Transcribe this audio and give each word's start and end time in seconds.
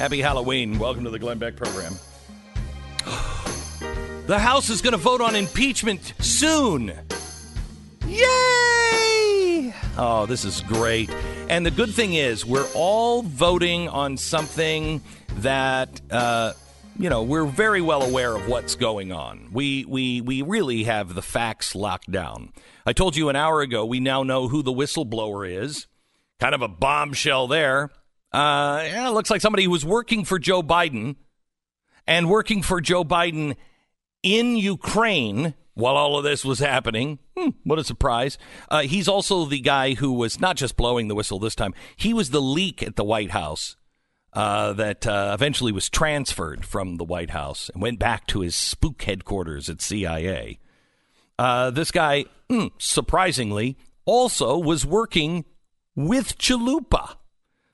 Happy 0.00 0.22
Halloween. 0.22 0.78
Welcome 0.78 1.04
to 1.04 1.10
the 1.10 1.18
Glenn 1.18 1.36
Beck 1.36 1.56
program. 1.56 1.92
The 4.26 4.38
House 4.38 4.70
is 4.70 4.80
going 4.80 4.92
to 4.92 4.96
vote 4.96 5.20
on 5.20 5.36
impeachment 5.36 6.14
soon. 6.20 6.92
Yay! 8.06 9.74
Oh, 9.98 10.24
this 10.26 10.46
is 10.46 10.62
great. 10.62 11.10
And 11.50 11.66
the 11.66 11.70
good 11.70 11.90
thing 11.90 12.14
is, 12.14 12.46
we're 12.46 12.68
all 12.74 13.20
voting 13.20 13.88
on 13.88 14.16
something 14.16 15.02
that. 15.36 16.00
Uh, 16.10 16.54
you 16.98 17.10
know, 17.10 17.22
we're 17.22 17.44
very 17.44 17.82
well 17.82 18.02
aware 18.02 18.34
of 18.34 18.48
what's 18.48 18.76
going 18.76 19.12
on. 19.12 19.50
We, 19.52 19.84
we, 19.84 20.22
we 20.22 20.40
really 20.40 20.84
have 20.84 21.14
the 21.14 21.22
facts 21.22 21.74
locked 21.74 22.10
down. 22.10 22.52
I 22.86 22.94
told 22.94 23.16
you 23.16 23.28
an 23.28 23.36
hour 23.36 23.60
ago, 23.60 23.84
we 23.84 24.00
now 24.00 24.22
know 24.22 24.48
who 24.48 24.62
the 24.62 24.72
whistleblower 24.72 25.50
is. 25.50 25.86
Kind 26.38 26.54
of 26.54 26.62
a 26.62 26.68
bombshell 26.68 27.48
there. 27.48 27.90
Uh, 28.32 28.82
yeah, 28.84 29.08
it 29.08 29.12
looks 29.12 29.30
like 29.30 29.40
somebody 29.40 29.64
who 29.64 29.70
was 29.70 29.84
working 29.84 30.24
for 30.24 30.38
Joe 30.38 30.62
Biden 30.62 31.16
and 32.06 32.28
working 32.28 32.62
for 32.62 32.80
Joe 32.80 33.04
Biden 33.04 33.56
in 34.22 34.56
Ukraine 34.56 35.54
while 35.74 35.96
all 35.96 36.16
of 36.16 36.24
this 36.24 36.44
was 36.44 36.58
happening. 36.58 37.18
Hmm, 37.36 37.50
what 37.64 37.78
a 37.78 37.84
surprise. 37.84 38.38
Uh, 38.70 38.82
he's 38.82 39.08
also 39.08 39.44
the 39.44 39.60
guy 39.60 39.94
who 39.94 40.12
was 40.12 40.40
not 40.40 40.56
just 40.56 40.76
blowing 40.76 41.08
the 41.08 41.14
whistle 41.14 41.38
this 41.38 41.54
time, 41.54 41.74
he 41.96 42.14
was 42.14 42.30
the 42.30 42.42
leak 42.42 42.82
at 42.82 42.96
the 42.96 43.04
White 43.04 43.30
House 43.30 43.76
uh, 44.32 44.72
that 44.74 45.06
uh, 45.06 45.30
eventually 45.34 45.72
was 45.72 45.88
transferred 45.88 46.64
from 46.64 46.96
the 46.96 47.04
White 47.04 47.30
House 47.30 47.70
and 47.72 47.82
went 47.82 47.98
back 47.98 48.26
to 48.28 48.40
his 48.40 48.54
spook 48.54 49.02
headquarters 49.02 49.68
at 49.68 49.80
CIA. 49.80 50.58
Uh, 51.38 51.70
this 51.70 51.90
guy, 51.90 52.26
mm, 52.50 52.70
surprisingly, 52.78 53.76
also 54.04 54.58
was 54.58 54.84
working 54.84 55.44
with 55.96 56.38
Chalupa, 56.38 57.16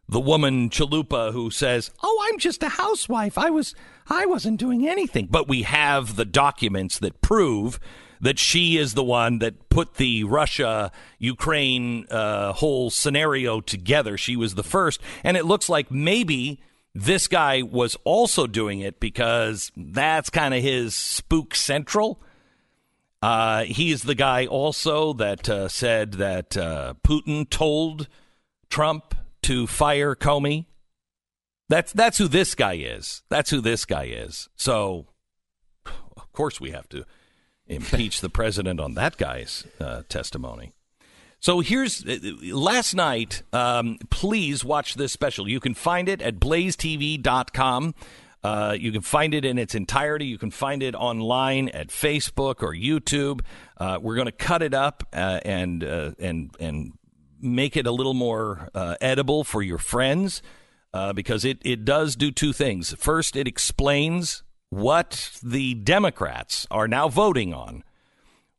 the 0.08 0.20
woman 0.20 0.70
Chalupa 0.70 1.32
who 1.32 1.50
says, 1.50 1.90
"Oh, 2.02 2.28
I'm 2.28 2.38
just 2.38 2.62
a 2.62 2.68
housewife. 2.68 3.36
I 3.38 3.50
was, 3.50 3.74
I 4.08 4.26
wasn't 4.26 4.60
doing 4.60 4.88
anything." 4.88 5.28
But 5.30 5.48
we 5.48 5.62
have 5.62 6.16
the 6.16 6.24
documents 6.24 6.98
that 6.98 7.20
prove 7.20 7.80
that 8.20 8.38
she 8.38 8.76
is 8.76 8.94
the 8.94 9.04
one 9.04 9.38
that 9.40 9.68
put 9.68 9.94
the 9.94 10.24
Russia 10.24 10.90
Ukraine 11.18 12.06
uh, 12.10 12.52
whole 12.52 12.90
scenario 12.90 13.60
together. 13.60 14.16
She 14.16 14.36
was 14.36 14.54
the 14.54 14.62
first. 14.62 15.00
And 15.22 15.36
it 15.36 15.44
looks 15.44 15.68
like 15.68 15.90
maybe 15.90 16.60
this 16.94 17.28
guy 17.28 17.62
was 17.62 17.96
also 18.04 18.46
doing 18.46 18.80
it 18.80 19.00
because 19.00 19.70
that's 19.76 20.30
kind 20.30 20.54
of 20.54 20.62
his 20.62 20.94
spook 20.94 21.54
central. 21.54 22.22
Uh, 23.22 23.64
he 23.64 23.90
is 23.90 24.02
the 24.02 24.14
guy 24.14 24.46
also 24.46 25.12
that 25.14 25.48
uh, 25.48 25.68
said 25.68 26.12
that 26.12 26.56
uh, 26.56 26.94
Putin 27.04 27.48
told 27.48 28.08
Trump 28.70 29.14
to 29.46 29.66
fire 29.68 30.16
Comey. 30.16 30.66
That's 31.68 31.92
that's 31.92 32.18
who 32.18 32.26
this 32.26 32.54
guy 32.56 32.74
is. 32.74 33.22
That's 33.28 33.50
who 33.50 33.60
this 33.60 33.84
guy 33.84 34.04
is. 34.04 34.48
So, 34.56 35.06
of 35.86 36.32
course, 36.32 36.60
we 36.60 36.72
have 36.72 36.88
to 36.88 37.04
impeach 37.66 38.20
the 38.20 38.28
president 38.28 38.80
on 38.80 38.94
that 38.94 39.16
guy's 39.16 39.64
uh, 39.80 40.02
testimony. 40.08 40.72
So 41.38 41.60
here's 41.60 42.04
uh, 42.04 42.18
last 42.42 42.94
night. 42.94 43.42
Um, 43.52 43.98
please 44.10 44.64
watch 44.64 44.94
this 44.94 45.12
special. 45.12 45.48
You 45.48 45.60
can 45.60 45.74
find 45.74 46.08
it 46.08 46.20
at 46.22 46.40
blazetv.com. 46.40 47.94
Uh, 48.42 48.76
you 48.78 48.90
can 48.90 49.00
find 49.00 49.32
it 49.34 49.44
in 49.44 49.58
its 49.58 49.74
entirety. 49.76 50.26
You 50.26 50.38
can 50.38 50.50
find 50.50 50.82
it 50.82 50.94
online 50.96 51.68
at 51.68 51.88
Facebook 51.88 52.62
or 52.62 52.74
YouTube. 52.74 53.42
Uh, 53.76 53.98
we're 54.00 54.14
going 54.16 54.26
to 54.26 54.32
cut 54.32 54.62
it 54.62 54.74
up 54.74 55.04
uh, 55.12 55.40
and 55.44 55.84
uh, 55.84 56.12
and 56.18 56.50
and 56.58 56.92
make 57.46 57.76
it 57.76 57.86
a 57.86 57.92
little 57.92 58.14
more 58.14 58.68
uh, 58.74 58.96
edible 59.00 59.44
for 59.44 59.62
your 59.62 59.78
friends 59.78 60.42
because 61.14 61.44
it 61.44 61.58
it 61.62 61.84
does 61.84 62.16
do 62.16 62.30
two 62.30 62.52
things. 62.54 62.94
First, 62.94 63.36
it 63.36 63.46
explains 63.46 64.42
what 64.70 65.38
the 65.42 65.74
Democrats 65.74 66.66
are 66.70 66.88
now 66.88 67.08
voting 67.08 67.54
on, 67.54 67.84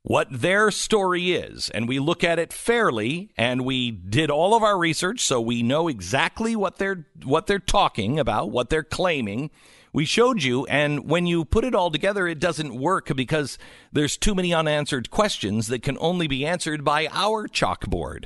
what 0.04 0.28
their 0.32 0.72
story 0.72 1.34
is, 1.34 1.70
and 1.72 1.88
we 1.88 2.00
look 2.00 2.24
at 2.24 2.40
it 2.40 2.54
fairly, 2.54 3.30
and 3.38 3.66
we 3.66 3.92
did 3.92 4.32
all 4.32 4.56
of 4.56 4.64
our 4.64 4.78
research, 4.78 5.20
so 5.20 5.42
we 5.42 5.62
know 5.62 5.88
exactly 5.88 6.56
what 6.56 6.78
they're 6.78 7.06
what 7.24 7.48
they're 7.48 7.60
talking 7.60 8.20
about, 8.20 8.52
what 8.52 8.70
they're 8.70 8.84
claiming. 8.84 9.50
We 9.94 10.06
showed 10.06 10.44
you, 10.44 10.66
and 10.68 11.10
when 11.10 11.26
you 11.26 11.44
put 11.44 11.64
it 11.64 11.74
all 11.74 11.90
together, 11.90 12.28
it 12.28 12.40
doesn't 12.40 12.78
work 12.78 13.16
because 13.16 13.58
there's 13.92 14.16
too 14.16 14.36
many 14.36 14.54
unanswered 14.54 15.10
questions 15.10 15.68
that 15.68 15.82
can 15.82 15.98
only 16.00 16.28
be 16.28 16.46
answered 16.46 16.84
by 16.84 17.08
our 17.12 17.48
chalkboard. 17.48 18.26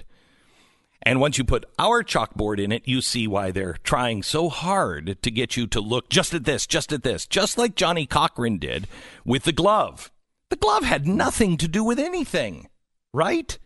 And 1.04 1.20
once 1.20 1.38
you 1.38 1.44
put 1.44 1.66
our 1.80 2.04
chalkboard 2.04 2.60
in 2.60 2.72
it, 2.72 2.88
you 2.88 3.02
see 3.02 3.28
why 3.28 3.52
they're 3.52 3.78
trying 3.84 4.22
so 4.22 4.50
hard 4.50 5.22
to 5.22 5.32
get 5.32 5.58
you 5.58 5.66
to 5.68 5.82
look 5.82 6.10
just 6.10 6.34
at 6.34 6.44
this, 6.44 6.68
just 6.68 6.94
at 6.94 7.04
this, 7.04 7.26
just 7.26 7.58
like 7.58 7.76
Johnnie 7.76 8.06
Cochran 8.06 8.60
did 8.60 8.88
with 9.26 9.44
the 9.44 9.52
glove. 9.52 10.12
The 10.50 10.58
glove 10.58 10.84
had 10.84 11.08
nothing 11.08 11.58
to 11.58 11.68
do 11.68 11.84
with 11.84 11.98
anything, 11.98 12.68
right? 13.14 13.58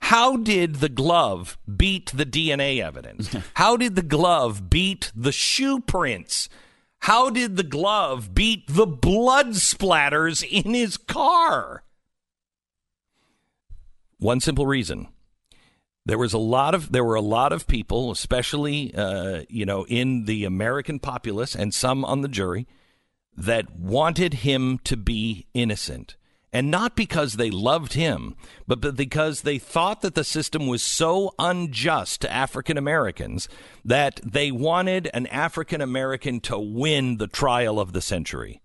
How 0.00 0.36
did 0.36 0.76
the 0.76 0.88
glove 0.88 1.58
beat 1.76 2.12
the 2.14 2.24
DNA 2.24 2.80
evidence? 2.82 3.34
How 3.54 3.76
did 3.76 3.94
the 3.94 4.02
glove 4.02 4.70
beat 4.70 5.12
the 5.14 5.32
shoe 5.32 5.80
prints? 5.80 6.48
How 7.00 7.28
did 7.28 7.56
the 7.56 7.64
glove 7.64 8.34
beat 8.34 8.64
the 8.66 8.86
blood 8.86 9.48
splatters 9.48 10.42
in 10.42 10.72
his 10.72 10.96
car? 10.96 11.82
One 14.18 14.40
simple 14.40 14.66
reason 14.66 15.08
there 16.08 16.18
was 16.18 16.32
a 16.32 16.38
lot 16.38 16.74
of 16.74 16.90
there 16.90 17.04
were 17.04 17.14
a 17.14 17.20
lot 17.20 17.52
of 17.52 17.66
people, 17.66 18.10
especially 18.10 18.94
uh, 18.94 19.42
you 19.50 19.66
know 19.66 19.84
in 19.86 20.24
the 20.24 20.46
American 20.46 20.98
populace 20.98 21.54
and 21.54 21.72
some 21.72 22.02
on 22.02 22.22
the 22.22 22.28
jury, 22.28 22.66
that 23.36 23.78
wanted 23.78 24.34
him 24.34 24.78
to 24.84 24.96
be 24.96 25.46
innocent, 25.52 26.16
and 26.50 26.70
not 26.70 26.96
because 26.96 27.34
they 27.34 27.50
loved 27.50 27.92
him, 27.92 28.36
but 28.66 28.96
because 28.96 29.42
they 29.42 29.58
thought 29.58 30.00
that 30.00 30.14
the 30.14 30.24
system 30.24 30.66
was 30.66 30.82
so 30.82 31.34
unjust 31.38 32.22
to 32.22 32.32
African 32.32 32.78
Americans 32.78 33.46
that 33.84 34.18
they 34.24 34.50
wanted 34.50 35.10
an 35.12 35.26
African 35.26 35.82
American 35.82 36.40
to 36.40 36.58
win 36.58 37.18
the 37.18 37.28
trial 37.28 37.78
of 37.78 37.92
the 37.92 38.00
century. 38.00 38.62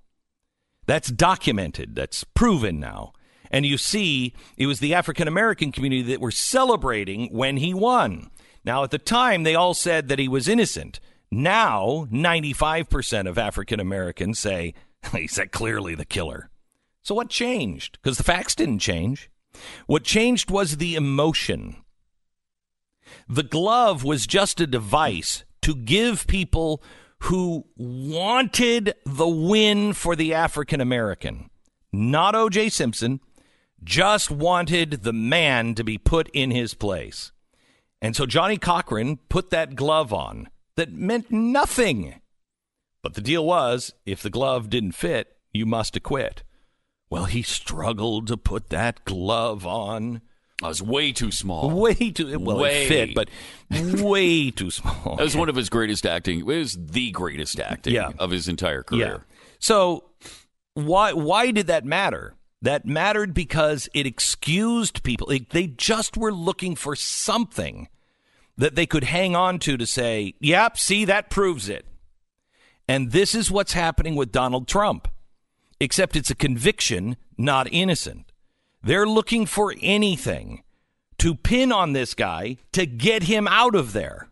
That's 0.86 1.10
documented. 1.12 1.94
That's 1.94 2.24
proven 2.24 2.80
now. 2.80 3.12
And 3.54 3.68
you 3.68 3.78
see, 3.78 4.34
it 4.58 4.66
was 4.66 4.80
the 4.80 4.96
African 4.96 5.28
American 5.28 5.72
community 5.72 6.02
that 6.02 6.20
were 6.20 6.32
celebrating 6.32 7.28
when 7.32 7.58
he 7.58 7.72
won. 7.72 8.32
Now, 8.66 8.84
at 8.84 8.90
the 8.90 8.98
time, 8.98 9.44
they 9.44 9.54
all 9.54 9.76
said 9.76 10.08
that 10.08 10.18
he 10.18 10.28
was 10.28 10.48
innocent. 10.48 11.00
Now, 11.32 12.08
95% 12.12 13.30
of 13.30 13.38
African 13.38 13.80
Americans 13.80 14.40
say 14.40 14.74
he's 15.12 15.40
clearly 15.52 15.94
the 15.94 16.04
killer. 16.04 16.50
So, 17.04 17.14
what 17.14 17.30
changed? 17.30 18.00
Because 18.02 18.18
the 18.18 18.24
facts 18.24 18.56
didn't 18.56 18.80
change. 18.80 19.30
What 19.86 20.04
changed 20.04 20.50
was 20.50 20.78
the 20.78 20.96
emotion. 20.96 21.76
The 23.30 23.44
glove 23.44 24.04
was 24.04 24.26
just 24.26 24.60
a 24.62 24.66
device 24.66 25.44
to 25.62 25.76
give 25.76 26.26
people 26.26 26.82
who 27.20 27.66
wanted 27.78 28.96
the 29.06 29.28
win 29.28 29.94
for 29.94 30.16
the 30.16 30.34
African 30.34 30.82
American, 30.82 31.52
not 31.92 32.36
O.J. 32.36 32.70
Simpson, 32.70 33.20
just 33.84 34.32
wanted 34.32 35.04
the 35.04 35.14
man 35.14 35.76
to 35.76 35.84
be 35.84 35.98
put 35.98 36.30
in 36.34 36.52
his 36.52 36.74
place. 36.74 37.32
And 38.02 38.16
so 38.16 38.26
Johnnie 38.26 38.58
Cochran 38.58 39.18
put 39.30 39.50
that 39.52 39.76
glove 39.76 40.12
on 40.14 40.50
that 40.76 40.92
meant 40.92 41.32
nothing. 41.32 42.16
But 43.02 43.14
the 43.16 43.22
deal 43.22 43.46
was 43.46 43.94
if 44.06 44.22
the 44.22 44.30
glove 44.30 44.70
didn't 44.70 44.94
fit, 44.94 45.36
you 45.54 45.66
must 45.66 45.96
acquit. 45.96 46.44
Well, 47.10 47.26
he 47.26 47.42
struggled 47.44 48.28
to 48.28 48.38
put 48.38 48.70
that 48.70 49.06
glove 49.06 49.66
on. 49.66 50.22
I 50.64 50.68
was 50.68 50.82
way 50.82 51.12
too 51.12 51.32
small. 51.32 51.70
Way 51.70 51.94
too 52.12 52.40
well. 52.40 52.58
Way. 52.60 52.86
It 52.86 52.88
fit, 52.88 53.16
but 53.16 53.30
way 54.02 54.50
too 54.52 54.72
small. 54.72 55.16
That 55.18 55.24
was 55.24 55.36
one 55.36 55.50
of 55.50 55.56
his 55.56 55.70
greatest 55.70 56.06
acting. 56.06 56.40
It 56.40 56.46
was 56.46 56.78
the 56.80 57.12
greatest 57.12 57.60
acting 57.60 57.94
Yeah. 57.94 58.12
of 58.20 58.32
his 58.32 58.48
entire 58.48 58.84
career. 58.84 59.26
Yeah. 59.28 59.36
So 59.60 60.06
why 60.74 61.14
why 61.14 61.52
did 61.52 61.68
that 61.68 61.86
matter? 61.86 62.36
That 62.64 62.86
mattered 62.86 63.34
because 63.34 63.90
it 63.94 64.08
excused 64.08 65.04
people. 65.04 65.30
It- 65.30 65.50
they 65.52 65.68
just 65.68 66.18
were 66.18 66.34
looking 66.34 66.76
for 66.76 66.96
something 66.96 67.90
that 68.58 68.76
they 68.76 68.86
could 68.86 69.04
hang 69.04 69.36
on 69.36 69.60
to 69.60 69.76
to 69.78 69.86
say, 69.86 70.34
"Yep, 70.40 70.78
see 70.78 71.06
that 71.06 71.30
proves 71.30 71.68
it." 71.68 71.86
And 72.88 73.12
this 73.12 73.36
is 73.36 73.52
what's 73.52 73.74
happening 73.74 74.16
with 74.16 74.32
Donald 74.32 74.68
Trump. 74.68 75.10
Except 75.80 76.16
it's 76.16 76.30
a 76.30 76.36
conviction, 76.36 77.18
not 77.38 77.68
innocent. 77.72 78.32
They're 78.82 79.08
looking 79.08 79.46
for 79.46 79.76
anything 79.82 80.64
to 81.18 81.36
pin 81.36 81.72
on 81.72 81.92
this 81.92 82.14
guy 82.14 82.58
to 82.72 82.86
get 82.86 83.24
him 83.24 83.48
out 83.48 83.76
of 83.76 83.92
there. 83.92 84.30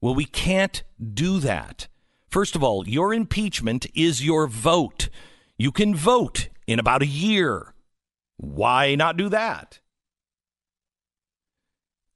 Well, 0.00 0.14
we 0.14 0.26
can't 0.26 0.84
do 1.14 1.40
that. 1.40 1.88
First 2.28 2.54
of 2.54 2.62
all, 2.62 2.88
your 2.88 3.12
impeachment 3.12 3.86
is 3.94 4.24
your 4.24 4.46
vote. 4.46 5.08
You 5.56 5.72
can 5.72 5.96
vote 5.96 6.48
in 6.68 6.78
about 6.78 7.02
a 7.02 7.06
year. 7.06 7.74
Why 8.36 8.94
not 8.94 9.16
do 9.16 9.28
that? 9.30 9.80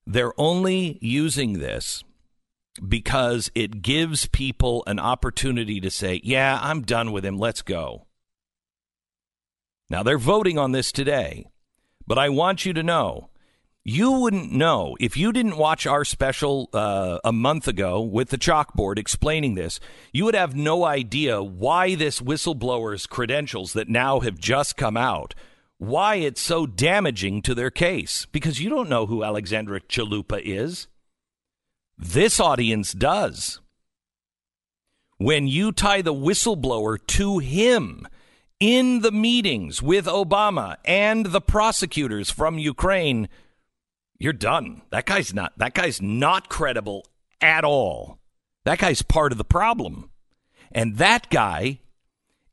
They're 0.06 0.38
only 0.38 0.98
using 1.00 1.54
this 1.54 2.04
because 2.86 3.50
it 3.54 3.82
gives 3.82 4.26
people 4.26 4.84
an 4.86 4.98
opportunity 4.98 5.80
to 5.80 5.90
say, 5.90 6.20
yeah, 6.22 6.58
I'm 6.62 6.82
done 6.82 7.12
with 7.12 7.24
him. 7.24 7.38
Let's 7.38 7.62
go. 7.62 8.06
Now, 9.88 10.02
they're 10.02 10.18
voting 10.18 10.58
on 10.58 10.72
this 10.72 10.92
today, 10.92 11.46
but 12.06 12.18
I 12.18 12.28
want 12.28 12.66
you 12.66 12.72
to 12.74 12.82
know 12.82 13.30
you 13.84 14.12
wouldn't 14.12 14.52
know 14.52 14.96
if 15.00 15.16
you 15.16 15.32
didn't 15.32 15.56
watch 15.56 15.86
our 15.86 16.04
special 16.04 16.68
uh, 16.72 17.18
a 17.24 17.32
month 17.32 17.66
ago 17.66 18.00
with 18.00 18.28
the 18.28 18.38
chalkboard 18.38 18.96
explaining 18.96 19.54
this. 19.54 19.80
You 20.12 20.24
would 20.24 20.36
have 20.36 20.54
no 20.54 20.84
idea 20.84 21.42
why 21.42 21.96
this 21.96 22.20
whistleblower's 22.20 23.06
credentials 23.06 23.72
that 23.72 23.88
now 23.88 24.20
have 24.20 24.38
just 24.38 24.76
come 24.76 24.96
out, 24.96 25.34
why 25.78 26.16
it's 26.16 26.40
so 26.40 26.64
damaging 26.64 27.42
to 27.42 27.54
their 27.54 27.70
case, 27.70 28.26
because 28.30 28.60
you 28.60 28.70
don't 28.70 28.88
know 28.88 29.06
who 29.06 29.24
Alexandra 29.24 29.80
Chalupa 29.80 30.40
is. 30.44 30.86
This 31.98 32.38
audience 32.38 32.92
does. 32.92 33.60
When 35.18 35.48
you 35.48 35.72
tie 35.72 36.02
the 36.02 36.14
whistleblower 36.14 37.04
to 37.08 37.38
him 37.38 38.06
in 38.60 39.00
the 39.00 39.12
meetings 39.12 39.82
with 39.82 40.06
Obama 40.06 40.76
and 40.84 41.26
the 41.26 41.40
prosecutors 41.40 42.30
from 42.30 42.58
Ukraine, 42.58 43.28
you're 44.22 44.32
done. 44.32 44.82
That 44.90 45.06
guy's 45.06 45.34
not 45.34 45.52
that 45.58 45.74
guy's 45.74 46.00
not 46.00 46.48
credible 46.48 47.06
at 47.40 47.64
all. 47.64 48.18
That 48.64 48.78
guy's 48.78 49.02
part 49.02 49.32
of 49.32 49.38
the 49.38 49.44
problem. 49.44 50.10
And 50.70 50.96
that 50.96 51.28
guy 51.28 51.80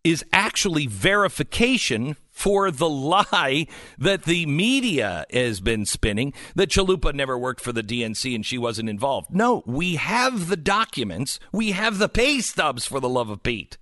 is 0.03 0.25
actually 0.33 0.87
verification 0.87 2.15
for 2.31 2.71
the 2.71 2.89
lie 2.89 3.67
that 3.97 4.23
the 4.23 4.45
media 4.45 5.25
has 5.31 5.59
been 5.59 5.85
spinning 5.85 6.33
that 6.55 6.69
Chalupa 6.69 7.13
never 7.13 7.37
worked 7.37 7.61
for 7.61 7.73
the 7.73 7.83
DNC 7.83 8.33
and 8.33 8.45
she 8.45 8.57
wasn't 8.57 8.89
involved. 8.89 9.29
No, 9.29 9.61
we 9.65 9.95
have 9.95 10.47
the 10.47 10.57
documents. 10.57 11.39
We 11.51 11.71
have 11.71 11.97
the 11.97 12.09
pay 12.09 12.39
stubs 12.39 12.85
for 12.85 12.99
the 12.99 13.09
love 13.09 13.29
of 13.29 13.43
Pete. 13.43 13.77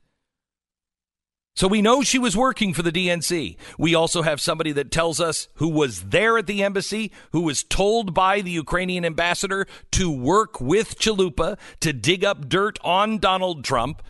So 1.58 1.68
we 1.68 1.82
know 1.82 2.04
she 2.04 2.20
was 2.20 2.38
working 2.38 2.72
for 2.72 2.84
the 2.84 2.92
DNC. 2.92 3.58
We 3.80 3.96
also 3.96 4.22
have 4.22 4.40
somebody 4.40 4.72
that 4.74 4.92
tells 4.92 5.20
us 5.20 5.48
who 5.56 5.68
was 5.68 6.10
there 6.10 6.38
at 6.38 6.46
the 6.46 6.62
embassy, 6.62 7.12
who 7.32 7.42
was 7.42 7.64
told 7.64 8.14
by 8.14 8.42
the 8.42 8.52
Ukrainian 8.52 9.04
ambassador 9.04 9.66
to 9.94 10.12
work 10.12 10.62
with 10.62 11.00
Chalupa 11.00 11.58
to 11.80 11.94
dig 11.94 12.24
up 12.24 12.48
dirt 12.48 12.78
on 12.84 13.18
Donald 13.18 13.64
Trump, 13.64 14.04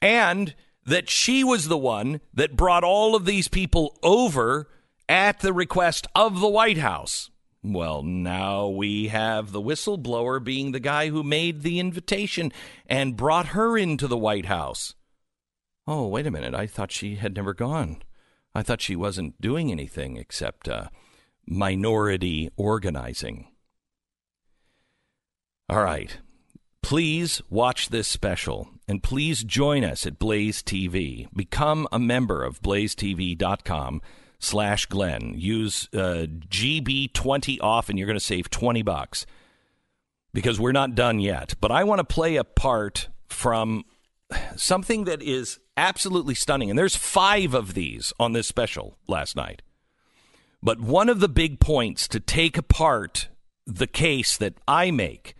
and 0.00 0.54
that 0.86 1.10
she 1.10 1.44
was 1.44 1.68
the 1.68 1.76
one 1.76 2.22
that 2.32 2.56
brought 2.56 2.84
all 2.84 3.14
of 3.14 3.26
these 3.26 3.48
people 3.48 3.98
over 4.02 4.70
at 5.10 5.40
the 5.40 5.52
request 5.52 6.06
of 6.14 6.40
the 6.40 6.48
White 6.48 6.78
House. 6.78 7.28
Well, 7.62 8.02
now 8.02 8.66
we 8.66 9.08
have 9.08 9.52
the 9.52 9.60
whistleblower 9.60 10.42
being 10.42 10.72
the 10.72 10.80
guy 10.80 11.10
who 11.10 11.22
made 11.22 11.60
the 11.60 11.80
invitation 11.80 12.50
and 12.86 13.14
brought 13.14 13.48
her 13.48 13.76
into 13.76 14.06
the 14.06 14.16
White 14.16 14.46
House. 14.46 14.94
Oh, 15.90 16.06
wait 16.06 16.26
a 16.26 16.30
minute. 16.30 16.54
I 16.54 16.66
thought 16.66 16.92
she 16.92 17.16
had 17.16 17.34
never 17.34 17.54
gone. 17.54 18.02
I 18.54 18.62
thought 18.62 18.82
she 18.82 18.94
wasn't 18.94 19.40
doing 19.40 19.72
anything 19.72 20.18
except 20.18 20.68
uh, 20.68 20.88
minority 21.46 22.50
organizing. 22.58 23.48
All 25.66 25.82
right. 25.82 26.18
Please 26.82 27.40
watch 27.48 27.88
this 27.88 28.06
special 28.06 28.68
and 28.86 29.02
please 29.02 29.42
join 29.42 29.82
us 29.82 30.04
at 30.04 30.18
Blaze 30.18 30.62
TV. 30.62 31.26
Become 31.34 31.88
a 31.90 31.98
member 31.98 32.44
of 32.44 32.60
blazetv.com 32.60 34.02
slash 34.38 34.84
Glenn. 34.84 35.32
Use 35.38 35.88
uh, 35.94 36.26
GB20 36.28 37.62
off 37.62 37.88
and 37.88 37.98
you're 37.98 38.06
going 38.06 38.18
to 38.18 38.22
save 38.22 38.50
20 38.50 38.82
bucks 38.82 39.24
because 40.34 40.60
we're 40.60 40.72
not 40.72 40.94
done 40.94 41.18
yet. 41.18 41.54
But 41.62 41.72
I 41.72 41.84
want 41.84 42.00
to 42.00 42.04
play 42.04 42.36
a 42.36 42.44
part 42.44 43.08
from 43.26 43.84
something 44.56 45.04
that 45.04 45.22
is 45.22 45.58
absolutely 45.76 46.34
stunning. 46.34 46.70
And 46.70 46.78
there's 46.78 46.96
five 46.96 47.54
of 47.54 47.74
these 47.74 48.12
on 48.18 48.32
this 48.32 48.48
special 48.48 48.96
last 49.06 49.36
night. 49.36 49.62
But 50.62 50.80
one 50.80 51.08
of 51.08 51.20
the 51.20 51.28
big 51.28 51.60
points 51.60 52.08
to 52.08 52.20
take 52.20 52.58
apart 52.58 53.28
the 53.66 53.86
case 53.86 54.36
that 54.36 54.54
I 54.66 54.90
make 54.90 55.34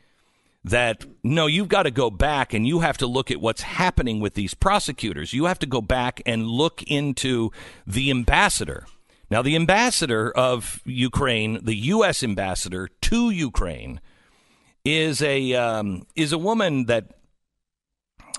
that 0.64 1.04
no, 1.24 1.46
you've 1.46 1.68
got 1.68 1.84
to 1.84 1.90
go 1.90 2.10
back 2.10 2.52
and 2.52 2.66
you 2.66 2.80
have 2.80 2.98
to 2.98 3.06
look 3.06 3.30
at 3.30 3.40
what's 3.40 3.62
happening 3.62 4.20
with 4.20 4.34
these 4.34 4.54
prosecutors. 4.54 5.32
You 5.32 5.46
have 5.46 5.58
to 5.60 5.66
go 5.66 5.80
back 5.80 6.20
and 6.26 6.46
look 6.46 6.82
into 6.82 7.50
the 7.86 8.10
ambassador. 8.10 8.86
Now, 9.30 9.42
the 9.42 9.56
ambassador 9.56 10.30
of 10.30 10.80
Ukraine, 10.84 11.60
the 11.62 11.74
U.S. 11.74 12.22
ambassador 12.22 12.88
to 13.02 13.30
Ukraine, 13.30 14.00
is 14.84 15.20
a 15.20 15.54
um, 15.54 16.06
is 16.16 16.32
a 16.32 16.38
woman 16.38 16.86
that 16.86 17.17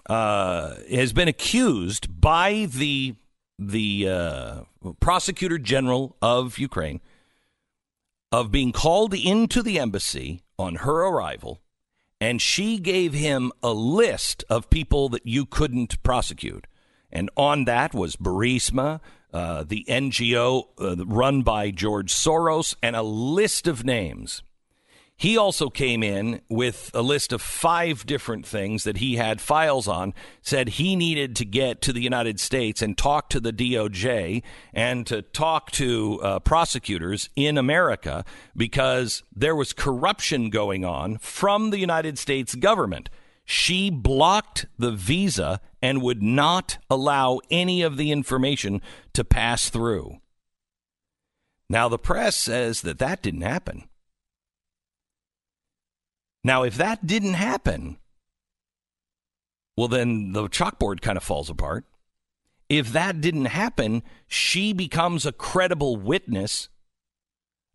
uh, 0.09 0.75
has 0.91 1.13
been 1.13 1.27
accused 1.27 2.19
by 2.19 2.67
the 2.69 3.15
the 3.59 4.09
uh, 4.09 4.61
prosecutor 4.99 5.57
general 5.57 6.15
of 6.21 6.57
Ukraine 6.57 7.01
of 8.31 8.51
being 8.51 8.71
called 8.71 9.13
into 9.13 9.61
the 9.61 9.77
embassy 9.79 10.41
on 10.57 10.75
her 10.75 11.05
arrival, 11.05 11.59
and 12.21 12.41
she 12.41 12.79
gave 12.79 13.13
him 13.13 13.51
a 13.61 13.73
list 13.73 14.43
of 14.49 14.69
people 14.69 15.09
that 15.09 15.25
you 15.25 15.45
couldn't 15.45 16.01
prosecute, 16.03 16.65
and 17.11 17.29
on 17.37 17.65
that 17.65 17.93
was 17.93 18.15
Burisma. 18.15 18.99
Uh, 19.31 19.63
the 19.63 19.85
NGO 19.87 20.63
uh, 20.81 21.05
run 21.05 21.43
by 21.43 21.69
George 21.69 22.11
Soros, 22.11 22.75
and 22.81 22.95
a 22.95 23.03
list 23.03 23.67
of 23.67 23.85
names. 23.85 24.41
He 25.19 25.37
also 25.37 25.69
came 25.69 26.01
in 26.01 26.39
with 26.47 26.91
a 26.93 27.01
list 27.01 27.33
of 27.33 27.41
five 27.41 28.05
different 28.05 28.45
things 28.45 28.85
that 28.85 28.97
he 28.97 29.17
had 29.17 29.41
files 29.41 29.85
on, 29.85 30.13
said 30.41 30.69
he 30.69 30.95
needed 30.95 31.35
to 31.35 31.45
get 31.45 31.81
to 31.81 31.91
the 31.91 32.01
United 32.01 32.39
States 32.39 32.81
and 32.81 32.97
talk 32.97 33.27
to 33.31 33.41
the 33.41 33.51
DOJ 33.51 34.41
and 34.73 35.05
to 35.07 35.21
talk 35.21 35.71
to 35.71 36.21
uh, 36.21 36.39
prosecutors 36.39 37.29
in 37.35 37.57
America 37.57 38.23
because 38.55 39.23
there 39.35 39.57
was 39.57 39.73
corruption 39.73 40.49
going 40.49 40.85
on 40.85 41.17
from 41.17 41.71
the 41.71 41.79
United 41.79 42.17
States 42.17 42.55
government. 42.55 43.09
She 43.43 43.89
blocked 43.89 44.67
the 44.77 44.93
visa 44.93 45.59
and 45.81 46.01
would 46.01 46.23
not 46.23 46.77
allow 46.89 47.41
any 47.51 47.81
of 47.81 47.97
the 47.97 48.13
information 48.13 48.81
to 49.11 49.25
pass 49.25 49.69
through. 49.69 50.21
Now, 51.69 51.89
the 51.89 51.99
press 51.99 52.37
says 52.37 52.83
that 52.83 52.99
that 52.99 53.21
didn't 53.21 53.41
happen. 53.41 53.88
Now, 56.43 56.63
if 56.63 56.77
that 56.77 57.05
didn't 57.05 57.33
happen, 57.33 57.97
well, 59.75 59.87
then 59.87 60.31
the 60.33 60.49
chalkboard 60.49 61.01
kind 61.01 61.17
of 61.17 61.23
falls 61.23 61.49
apart. 61.49 61.85
If 62.67 62.91
that 62.91 63.21
didn't 63.21 63.45
happen, 63.45 64.03
she 64.27 64.73
becomes 64.73 65.25
a 65.25 65.31
credible 65.31 65.97
witness 65.97 66.69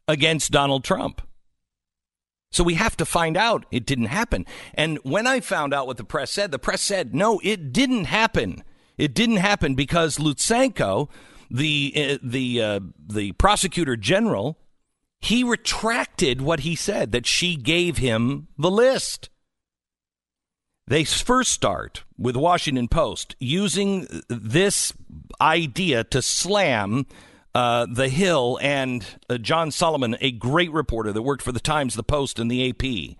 against 0.06 0.52
Donald 0.52 0.84
Trump. 0.84 1.22
So 2.52 2.62
we 2.62 2.74
have 2.74 2.96
to 2.98 3.04
find 3.04 3.36
out 3.36 3.66
it 3.72 3.84
didn't 3.84 4.06
happen. 4.06 4.46
And 4.74 4.98
when 5.02 5.26
I 5.26 5.40
found 5.40 5.74
out 5.74 5.88
what 5.88 5.96
the 5.96 6.04
press 6.04 6.30
said, 6.30 6.52
the 6.52 6.58
press 6.58 6.82
said, 6.82 7.14
no, 7.14 7.40
it 7.42 7.72
didn't 7.72 8.04
happen. 8.04 8.62
It 8.96 9.12
didn't 9.12 9.38
happen 9.38 9.74
because 9.74 10.18
Lutsenko, 10.18 11.08
the, 11.50 11.92
uh, 11.96 12.18
the, 12.22 12.62
uh, 12.62 12.80
the 13.08 13.32
prosecutor 13.32 13.96
general, 13.96 14.58
he 15.24 15.42
retracted 15.42 16.42
what 16.42 16.60
he 16.60 16.74
said 16.74 17.12
that 17.12 17.26
she 17.26 17.56
gave 17.56 17.98
him 17.98 18.48
the 18.58 18.70
list. 18.70 19.30
They 20.86 21.04
first 21.04 21.50
start 21.50 22.04
with 22.18 22.36
Washington 22.36 22.88
Post 22.88 23.34
using 23.38 24.06
this 24.28 24.92
idea 25.40 26.04
to 26.04 26.20
slam 26.20 27.06
uh, 27.54 27.86
the 27.90 28.08
Hill 28.08 28.58
and 28.60 29.04
uh, 29.30 29.38
John 29.38 29.70
Solomon, 29.70 30.16
a 30.20 30.30
great 30.30 30.72
reporter 30.72 31.12
that 31.12 31.22
worked 31.22 31.42
for 31.42 31.52
the 31.52 31.60
Times, 31.60 31.94
the 31.94 32.02
Post, 32.02 32.38
and 32.38 32.50
the 32.50 32.68
AP. 32.68 33.16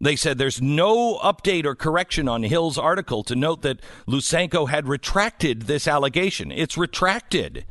They 0.00 0.16
said 0.16 0.38
there's 0.38 0.60
no 0.60 1.18
update 1.18 1.64
or 1.64 1.76
correction 1.76 2.28
on 2.28 2.42
Hill's 2.42 2.76
article 2.76 3.22
to 3.22 3.36
note 3.36 3.62
that 3.62 3.80
Lutsenko 4.08 4.68
had 4.68 4.88
retracted 4.88 5.62
this 5.62 5.86
allegation. 5.86 6.50
It's 6.50 6.76
retracted. 6.76 7.66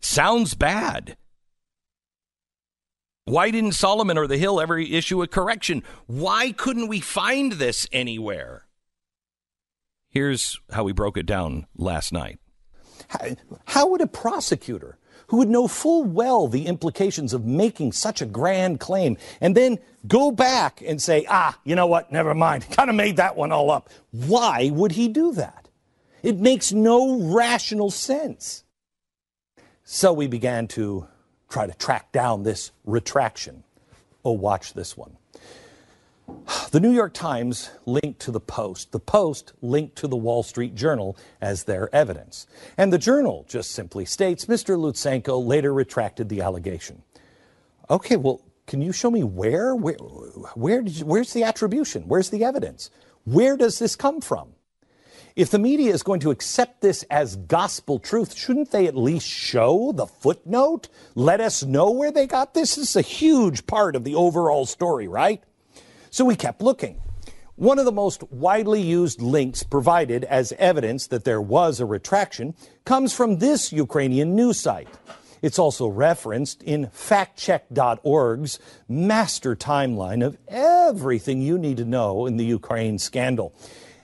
Sounds 0.00 0.54
bad. 0.54 1.16
Why 3.26 3.50
didn't 3.50 3.72
Solomon 3.72 4.18
or 4.18 4.26
the 4.26 4.36
Hill 4.36 4.60
ever 4.60 4.78
issue 4.78 5.22
a 5.22 5.26
correction? 5.26 5.82
Why 6.06 6.52
couldn't 6.52 6.88
we 6.88 7.00
find 7.00 7.52
this 7.52 7.86
anywhere? 7.90 8.66
Here's 10.10 10.60
how 10.70 10.84
we 10.84 10.92
broke 10.92 11.16
it 11.16 11.26
down 11.26 11.66
last 11.74 12.12
night. 12.12 12.38
How 13.66 13.88
would 13.88 14.02
a 14.02 14.06
prosecutor 14.06 14.98
who 15.28 15.38
would 15.38 15.48
know 15.48 15.66
full 15.66 16.04
well 16.04 16.48
the 16.48 16.66
implications 16.66 17.32
of 17.32 17.46
making 17.46 17.92
such 17.92 18.20
a 18.20 18.26
grand 18.26 18.78
claim 18.78 19.16
and 19.40 19.56
then 19.56 19.78
go 20.06 20.30
back 20.30 20.82
and 20.86 21.00
say, 21.00 21.24
ah, 21.28 21.58
you 21.64 21.74
know 21.74 21.86
what, 21.86 22.12
never 22.12 22.34
mind, 22.34 22.70
kind 22.72 22.90
of 22.90 22.96
made 22.96 23.16
that 23.16 23.36
one 23.36 23.52
all 23.52 23.70
up? 23.70 23.88
Why 24.10 24.70
would 24.72 24.92
he 24.92 25.08
do 25.08 25.32
that? 25.32 25.68
It 26.22 26.38
makes 26.38 26.72
no 26.72 27.20
rational 27.20 27.90
sense. 27.90 28.64
So 29.82 30.12
we 30.12 30.26
began 30.26 30.68
to 30.68 31.08
try 31.48 31.66
to 31.66 31.74
track 31.74 32.12
down 32.12 32.42
this 32.42 32.72
retraction. 32.84 33.64
Oh, 34.24 34.32
watch 34.32 34.74
this 34.74 34.96
one. 34.96 35.16
The 36.70 36.80
New 36.80 36.90
York 36.90 37.12
Times 37.12 37.70
linked 37.86 38.20
to 38.20 38.30
the 38.30 38.40
Post. 38.40 38.92
The 38.92 39.00
Post 39.00 39.52
linked 39.60 39.96
to 39.96 40.08
the 40.08 40.16
Wall 40.16 40.42
Street 40.42 40.74
Journal 40.74 41.16
as 41.40 41.64
their 41.64 41.94
evidence. 41.94 42.46
And 42.78 42.92
the 42.92 42.98
Journal 42.98 43.44
just 43.48 43.72
simply 43.72 44.04
states 44.04 44.46
Mr. 44.46 44.76
Lutsenko 44.76 45.44
later 45.44 45.72
retracted 45.72 46.28
the 46.28 46.40
allegation. 46.40 47.02
Okay, 47.90 48.16
well, 48.16 48.40
can 48.66 48.80
you 48.80 48.92
show 48.92 49.10
me 49.10 49.22
where? 49.22 49.74
Where, 49.76 49.96
where 50.54 50.80
you, 50.80 51.04
where's 51.04 51.32
the 51.34 51.44
attribution? 51.44 52.04
Where's 52.08 52.30
the 52.30 52.44
evidence? 52.44 52.90
Where 53.24 53.56
does 53.56 53.78
this 53.78 53.94
come 53.94 54.20
from? 54.20 54.48
If 55.36 55.50
the 55.50 55.58
media 55.58 55.92
is 55.92 56.04
going 56.04 56.20
to 56.20 56.30
accept 56.30 56.80
this 56.80 57.02
as 57.10 57.34
gospel 57.34 57.98
truth, 57.98 58.36
shouldn't 58.36 58.70
they 58.70 58.86
at 58.86 58.96
least 58.96 59.26
show 59.26 59.90
the 59.90 60.06
footnote? 60.06 60.88
Let 61.16 61.40
us 61.40 61.64
know 61.64 61.90
where 61.90 62.12
they 62.12 62.28
got 62.28 62.54
this? 62.54 62.76
This 62.76 62.90
is 62.90 62.96
a 62.96 63.00
huge 63.00 63.66
part 63.66 63.96
of 63.96 64.04
the 64.04 64.14
overall 64.14 64.64
story, 64.64 65.08
right? 65.08 65.42
So 66.10 66.24
we 66.24 66.36
kept 66.36 66.62
looking. 66.62 67.00
One 67.56 67.80
of 67.80 67.84
the 67.84 67.90
most 67.90 68.22
widely 68.30 68.80
used 68.80 69.20
links 69.20 69.64
provided 69.64 70.22
as 70.22 70.52
evidence 70.52 71.08
that 71.08 71.24
there 71.24 71.42
was 71.42 71.80
a 71.80 71.86
retraction 71.86 72.54
comes 72.84 73.12
from 73.12 73.38
this 73.38 73.72
Ukrainian 73.72 74.36
news 74.36 74.60
site. 74.60 74.88
It's 75.42 75.58
also 75.58 75.88
referenced 75.88 76.62
in 76.62 76.86
factcheck.org's 76.86 78.60
master 78.88 79.56
timeline 79.56 80.24
of 80.24 80.38
everything 80.46 81.42
you 81.42 81.58
need 81.58 81.78
to 81.78 81.84
know 81.84 82.26
in 82.26 82.36
the 82.36 82.44
Ukraine 82.44 83.00
scandal. 83.00 83.52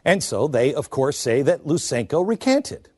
And 0.05 0.23
so 0.23 0.49
they, 0.49 0.75
of 0.75 0.91
course, 0.91 1.19
say 1.19 1.43
that 1.43 1.65
Lutsenko 1.65 2.27
recanted. 2.27 2.89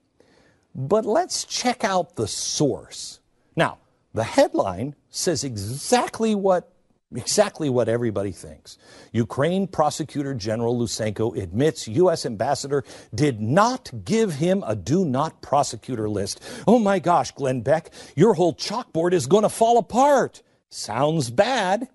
But 0.74 1.04
let's 1.04 1.44
check 1.44 1.84
out 1.84 2.16
the 2.16 2.26
source. 2.26 3.20
Now, 3.56 3.78
the 4.14 4.24
headline 4.24 4.94
says 5.10 5.44
exactly 5.44 6.34
what 6.34 6.68
exactly 7.14 7.68
what 7.68 7.90
everybody 7.90 8.32
thinks. 8.32 8.78
Ukraine 9.12 9.66
Prosecutor 9.66 10.34
General 10.34 10.78
Lutsenko 10.78 11.36
admits 11.36 11.86
U.S. 11.88 12.24
Ambassador 12.24 12.84
did 13.14 13.38
not 13.38 13.90
give 14.04 14.34
him 14.34 14.64
a 14.66 14.74
do 14.74 15.04
not 15.04 15.42
prosecutor 15.42 16.08
list. 16.08 16.42
Oh 16.66 16.78
my 16.78 16.98
gosh, 16.98 17.32
Glenn 17.32 17.60
Beck, 17.60 17.90
your 18.16 18.34
whole 18.34 18.54
chalkboard 18.54 19.12
is 19.12 19.26
going 19.26 19.42
to 19.42 19.50
fall 19.50 19.76
apart. 19.78 20.42
Sounds 20.70 21.30
bad 21.30 21.88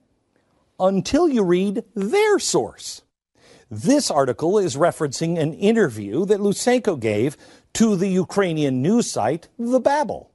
until 0.80 1.28
you 1.28 1.44
read 1.44 1.84
their 1.96 2.38
source. 2.38 3.02
This 3.70 4.10
article 4.10 4.58
is 4.58 4.78
referencing 4.78 5.38
an 5.38 5.54
interview 5.54 6.26
that 6.26 6.40
Lutsenko 6.40 6.98
gave 7.00 7.36
to 7.74 7.98
the 7.98 8.08
Ukrainian 8.08 8.82
news 8.82 9.12
site, 9.12 9.50
The 9.60 9.82
Babel. 9.82 10.32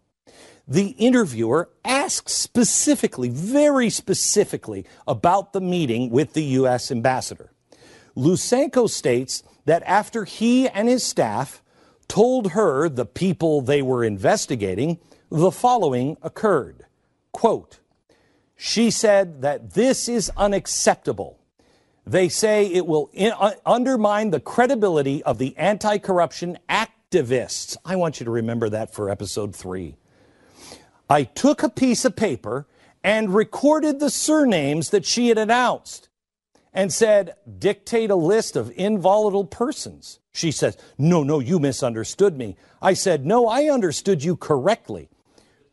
The 0.69 0.89
interviewer 0.99 1.71
asks 1.83 2.35
specifically, 2.35 3.31
very 3.31 3.89
specifically, 3.89 4.85
about 5.09 5.55
the 5.55 5.63
meeting 5.63 6.11
with 6.11 6.35
the 6.35 6.45
U.S. 6.61 6.91
ambassador. 6.91 7.53
Lutsenko 8.15 8.89
states 8.89 9.43
that 9.65 9.83
after 9.85 10.25
he 10.25 10.69
and 10.69 10.89
his 10.89 11.03
staff 11.03 11.63
told 12.09 12.53
her, 12.53 12.89
the 12.91 13.07
people 13.07 13.63
they 13.63 13.81
were 13.81 14.05
investigating, 14.05 14.99
the 15.31 15.51
following 15.51 16.19
occurred. 16.21 16.85
Quote, 17.33 17.81
she 18.57 18.91
said 18.91 19.41
that 19.41 19.73
this 19.73 20.07
is 20.09 20.31
unacceptable. 20.37 21.39
They 22.07 22.29
say 22.29 22.67
it 22.67 22.87
will 22.87 23.11
in, 23.13 23.33
uh, 23.33 23.53
undermine 23.65 24.31
the 24.31 24.41
credibility 24.41 25.23
of 25.23 25.39
the 25.39 25.57
anti 25.57 25.99
corruption 25.99 26.59
activists. 26.69 27.77
I 27.85 27.97
want 27.97 28.21
you 28.21 28.25
to 28.25 28.31
remember 28.31 28.69
that 28.71 28.93
for 28.93 29.09
episode 29.09 29.55
three. 29.55 29.97
I 31.09 31.25
took 31.25 31.63
a 31.63 31.69
piece 31.69 32.05
of 32.05 32.17
paper 32.17 32.67
and 33.05 33.35
recorded 33.35 34.01
the 34.01 34.11
surnames 34.11 34.91
that 34.91 35.05
she 35.05 35.29
had 35.29 35.39
announced 35.39 36.09
and 36.73 36.93
said, 36.93 37.35
dictate 37.59 38.11
a 38.11 38.17
list 38.17 38.57
of 38.57 38.73
involatile 38.73 39.45
persons. 39.45 40.21
She 40.33 40.51
says, 40.51 40.79
no, 40.97 41.23
no, 41.23 41.39
you 41.39 41.59
misunderstood 41.59 42.39
me. 42.39 42.57
I 42.81 42.95
said, 42.95 43.27
no, 43.27 43.47
I 43.47 43.69
understood 43.69 44.25
you 44.25 44.37
correctly. 44.37 45.11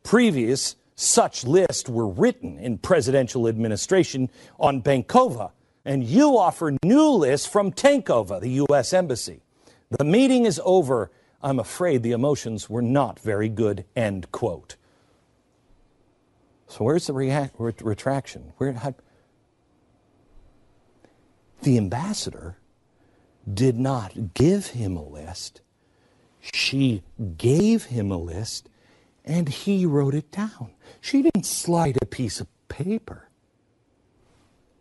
Previous 0.04 0.76
such 0.96 1.46
lists 1.46 1.88
were 1.88 2.08
written 2.08 2.60
in 2.60 2.78
presidential 2.78 3.48
administration 3.48 4.30
on 4.60 4.82
Bankova 4.82 5.52
and 5.86 6.04
you 6.04 6.38
offer 6.38 6.76
new 6.84 7.10
lists 7.10 7.48
from 7.48 7.72
Tankova, 7.72 8.40
the 8.42 8.50
U.S. 8.50 8.94
Embassy. 8.94 9.42
The 9.90 10.04
meeting 10.04 10.46
is 10.46 10.62
over. 10.64 11.12
I'm 11.42 11.60
afraid 11.60 12.04
the 12.04 12.12
emotions 12.12 12.70
were 12.70 12.82
not 12.82 13.20
very 13.20 13.50
good, 13.50 13.86
end 13.96 14.32
quote. 14.32 14.76
So 16.68 16.84
where's 16.84 17.08
the 17.08 17.14
react, 17.14 17.56
retraction? 17.60 18.54
Where, 18.58 18.74
how, 18.74 18.94
the 21.64 21.78
ambassador 21.78 22.58
did 23.52 23.78
not 23.78 24.34
give 24.34 24.68
him 24.68 24.96
a 24.96 25.04
list. 25.04 25.62
She 26.42 27.04
gave 27.38 27.86
him 27.86 28.12
a 28.12 28.18
list 28.18 28.70
and 29.26 29.50
he 29.50 29.86
wrote 29.86 30.16
it 30.16 30.32
down. 30.32 30.72
She 31.02 31.22
didn't 31.22 31.46
slide 31.46 31.98
a 32.02 32.06
piece 32.06 32.40
of 32.40 32.48
paper. 32.68 33.29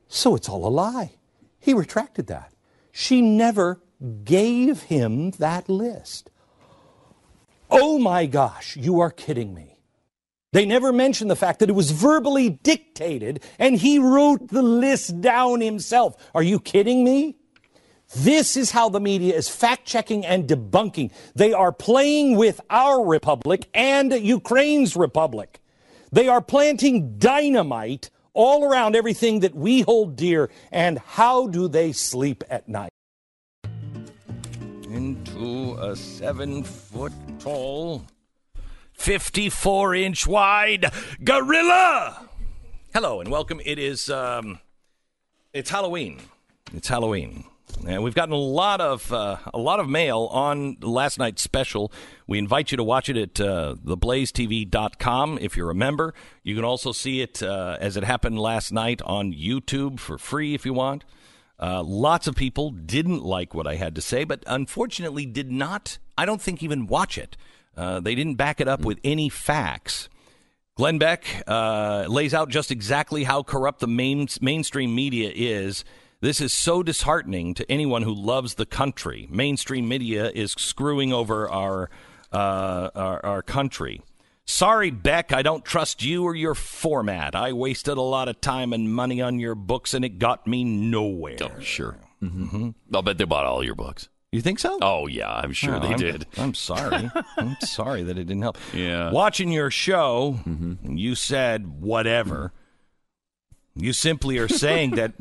So 0.08 0.34
it's 0.34 0.48
all 0.48 0.66
a 0.66 0.68
lie. 0.68 1.12
He 1.60 1.74
retracted 1.74 2.26
that. 2.28 2.52
She 2.90 3.20
never 3.20 3.80
gave 4.24 4.82
him 4.84 5.32
that 5.32 5.68
list. 5.68 6.30
Oh 7.70 7.98
my 7.98 8.26
gosh, 8.26 8.76
you 8.76 9.00
are 9.00 9.10
kidding 9.10 9.54
me. 9.54 9.78
They 10.52 10.64
never 10.64 10.92
mentioned 10.92 11.30
the 11.30 11.36
fact 11.36 11.58
that 11.58 11.68
it 11.68 11.74
was 11.74 11.90
verbally 11.90 12.48
dictated 12.48 13.44
and 13.58 13.76
he 13.76 13.98
wrote 13.98 14.48
the 14.48 14.62
list 14.62 15.20
down 15.20 15.60
himself. 15.60 16.16
Are 16.34 16.42
you 16.42 16.58
kidding 16.58 17.04
me? 17.04 17.36
This 18.16 18.56
is 18.56 18.70
how 18.70 18.88
the 18.88 19.00
media 19.00 19.34
is 19.34 19.50
fact 19.50 19.84
checking 19.84 20.24
and 20.24 20.48
debunking. 20.48 21.12
They 21.34 21.52
are 21.52 21.72
playing 21.72 22.36
with 22.36 22.62
our 22.70 23.04
republic 23.04 23.68
and 23.74 24.12
Ukraine's 24.12 24.96
republic. 24.96 25.60
They 26.10 26.28
are 26.28 26.40
planting 26.40 27.18
dynamite 27.18 28.08
all 28.38 28.64
around 28.64 28.94
everything 28.94 29.40
that 29.40 29.52
we 29.52 29.80
hold 29.80 30.14
dear. 30.14 30.48
And 30.70 31.00
how 31.00 31.48
do 31.48 31.66
they 31.66 31.90
sleep 31.90 32.44
at 32.48 32.68
night? 32.68 32.90
Into 34.84 35.76
a 35.80 35.96
seven 35.96 36.62
foot 36.62 37.12
tall, 37.40 38.06
54 38.92 39.94
inch 39.96 40.26
wide 40.26 40.90
gorilla. 41.22 42.28
Hello 42.94 43.20
and 43.20 43.28
welcome. 43.28 43.60
It 43.66 43.80
is, 43.80 44.08
um, 44.08 44.60
it's 45.52 45.68
Halloween. 45.68 46.20
It's 46.72 46.86
Halloween. 46.88 47.44
And 47.86 48.02
we've 48.02 48.14
gotten 48.14 48.34
a 48.34 48.36
lot 48.36 48.80
of 48.80 49.12
uh, 49.12 49.36
a 49.52 49.58
lot 49.58 49.80
of 49.80 49.88
mail 49.88 50.28
on 50.32 50.76
last 50.80 51.18
night's 51.18 51.42
special. 51.42 51.92
We 52.26 52.38
invite 52.38 52.70
you 52.70 52.76
to 52.76 52.84
watch 52.84 53.08
it 53.08 53.16
at 53.16 53.40
uh, 53.40 53.76
theblazetv.com 53.84 55.38
if 55.40 55.56
you're 55.56 55.70
a 55.70 55.74
member. 55.74 56.12
You 56.42 56.54
can 56.54 56.64
also 56.64 56.92
see 56.92 57.20
it 57.20 57.42
uh, 57.42 57.76
as 57.80 57.96
it 57.96 58.04
happened 58.04 58.38
last 58.38 58.72
night 58.72 59.00
on 59.02 59.32
YouTube 59.32 60.00
for 60.00 60.18
free 60.18 60.54
if 60.54 60.66
you 60.66 60.72
want. 60.72 61.04
Uh, 61.60 61.82
lots 61.82 62.26
of 62.26 62.36
people 62.36 62.70
didn't 62.70 63.24
like 63.24 63.54
what 63.54 63.66
I 63.66 63.76
had 63.76 63.94
to 63.96 64.00
say, 64.00 64.24
but 64.24 64.44
unfortunately 64.46 65.26
did 65.26 65.50
not, 65.50 65.98
I 66.16 66.24
don't 66.24 66.40
think, 66.40 66.62
even 66.62 66.86
watch 66.86 67.18
it. 67.18 67.36
Uh, 67.76 68.00
they 68.00 68.14
didn't 68.14 68.36
back 68.36 68.60
it 68.60 68.68
up 68.68 68.82
with 68.82 68.98
any 69.02 69.28
facts. 69.28 70.08
Glenn 70.76 70.98
Beck 70.98 71.42
uh, 71.48 72.06
lays 72.08 72.32
out 72.32 72.48
just 72.48 72.70
exactly 72.70 73.24
how 73.24 73.42
corrupt 73.42 73.80
the 73.80 73.88
main, 73.88 74.28
mainstream 74.40 74.94
media 74.94 75.32
is 75.34 75.84
this 76.20 76.40
is 76.40 76.52
so 76.52 76.82
disheartening 76.82 77.54
to 77.54 77.70
anyone 77.70 78.02
who 78.02 78.14
loves 78.14 78.54
the 78.54 78.66
country. 78.66 79.28
Mainstream 79.30 79.88
media 79.88 80.30
is 80.34 80.52
screwing 80.52 81.12
over 81.12 81.48
our, 81.48 81.90
uh, 82.32 82.90
our, 82.94 83.24
our 83.24 83.42
country. 83.42 84.02
Sorry, 84.44 84.90
Beck, 84.90 85.32
I 85.32 85.42
don't 85.42 85.64
trust 85.64 86.02
you 86.02 86.24
or 86.24 86.34
your 86.34 86.54
format. 86.54 87.34
I 87.34 87.52
wasted 87.52 87.98
a 87.98 88.02
lot 88.02 88.28
of 88.28 88.40
time 88.40 88.72
and 88.72 88.92
money 88.92 89.20
on 89.20 89.38
your 89.38 89.54
books, 89.54 89.92
and 89.92 90.04
it 90.04 90.18
got 90.18 90.46
me 90.46 90.64
nowhere. 90.64 91.36
Oh, 91.42 91.60
sure. 91.60 91.98
Mm-hmm. 92.22 92.70
I'll 92.94 93.02
bet 93.02 93.18
they 93.18 93.24
bought 93.24 93.44
all 93.44 93.62
your 93.62 93.74
books. 93.74 94.08
You 94.32 94.42
think 94.42 94.58
so? 94.58 94.78
Oh 94.82 95.06
yeah, 95.06 95.30
I'm 95.30 95.52
sure 95.52 95.76
oh, 95.76 95.80
they 95.80 95.88
I'm, 95.88 95.98
did. 95.98 96.26
I'm 96.36 96.52
sorry. 96.52 97.10
I'm 97.38 97.56
sorry 97.60 98.02
that 98.02 98.18
it 98.18 98.24
didn't 98.24 98.42
help. 98.42 98.58
Yeah. 98.74 99.10
Watching 99.10 99.50
your 99.50 99.70
show, 99.70 100.40
mm-hmm. 100.46 100.96
you 100.96 101.14
said 101.14 101.80
whatever. 101.80 102.52
You 103.74 103.92
simply 103.92 104.38
are 104.38 104.48
saying 104.48 104.92
that. 104.92 105.12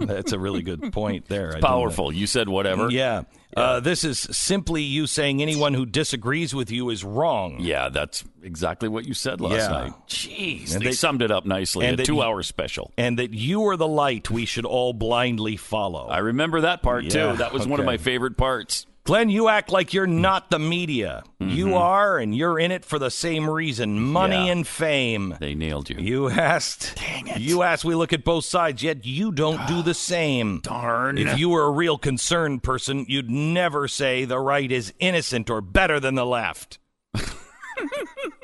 That's 0.00 0.32
a 0.32 0.38
really 0.38 0.62
good 0.62 0.92
point 0.92 1.28
there. 1.28 1.50
It's 1.50 1.60
powerful. 1.60 2.12
You 2.12 2.26
said 2.26 2.48
whatever. 2.48 2.90
Yeah. 2.90 3.22
yeah. 3.56 3.60
Uh, 3.60 3.80
this 3.80 4.04
is 4.04 4.18
simply 4.18 4.82
you 4.82 5.06
saying 5.06 5.42
anyone 5.42 5.74
who 5.74 5.86
disagrees 5.86 6.54
with 6.54 6.70
you 6.70 6.90
is 6.90 7.04
wrong. 7.04 7.58
Yeah, 7.60 7.88
that's 7.88 8.24
exactly 8.42 8.88
what 8.88 9.04
you 9.04 9.14
said 9.14 9.40
last 9.40 9.68
yeah. 9.68 9.68
night. 9.68 9.92
Jeez, 10.08 10.72
and 10.72 10.82
they, 10.82 10.86
they 10.86 10.92
summed 10.92 11.22
it 11.22 11.30
up 11.30 11.46
nicely. 11.46 11.86
And 11.86 11.98
a 11.98 12.04
two-hour 12.04 12.42
special. 12.42 12.92
And 12.96 13.18
that 13.18 13.32
you 13.32 13.68
are 13.68 13.76
the 13.76 13.88
light 13.88 14.30
we 14.30 14.44
should 14.44 14.64
all 14.64 14.92
blindly 14.92 15.56
follow. 15.56 16.08
I 16.08 16.18
remember 16.18 16.62
that 16.62 16.82
part 16.82 17.04
yeah, 17.04 17.10
too. 17.10 17.36
That 17.38 17.52
was 17.52 17.62
okay. 17.62 17.70
one 17.70 17.80
of 17.80 17.86
my 17.86 17.96
favorite 17.96 18.36
parts. 18.36 18.86
Glenn, 19.10 19.28
you 19.28 19.48
act 19.48 19.72
like 19.72 19.92
you're 19.92 20.06
not 20.06 20.50
the 20.50 20.58
media. 20.60 21.24
Mm-hmm. 21.40 21.50
You 21.50 21.74
are, 21.74 22.16
and 22.18 22.32
you're 22.32 22.60
in 22.60 22.70
it 22.70 22.84
for 22.84 22.96
the 22.96 23.10
same 23.10 23.50
reason 23.50 24.00
money 24.00 24.36
yeah. 24.36 24.52
and 24.52 24.64
fame. 24.64 25.36
They 25.40 25.56
nailed 25.56 25.90
you. 25.90 25.96
You 25.98 26.30
asked. 26.30 26.94
Dang 26.94 27.26
it. 27.26 27.40
You 27.40 27.62
asked, 27.62 27.84
we 27.84 27.96
look 27.96 28.12
at 28.12 28.22
both 28.22 28.44
sides, 28.44 28.84
yet 28.84 29.04
you 29.04 29.32
don't 29.32 29.66
do 29.66 29.82
the 29.82 29.94
same. 29.94 30.60
Darn. 30.60 31.18
If 31.18 31.40
you 31.40 31.48
were 31.48 31.64
a 31.64 31.72
real 31.72 31.98
concerned 31.98 32.62
person, 32.62 33.04
you'd 33.08 33.28
never 33.28 33.88
say 33.88 34.24
the 34.24 34.38
right 34.38 34.70
is 34.70 34.94
innocent 35.00 35.50
or 35.50 35.60
better 35.60 35.98
than 35.98 36.14
the 36.14 36.24
left. 36.24 36.78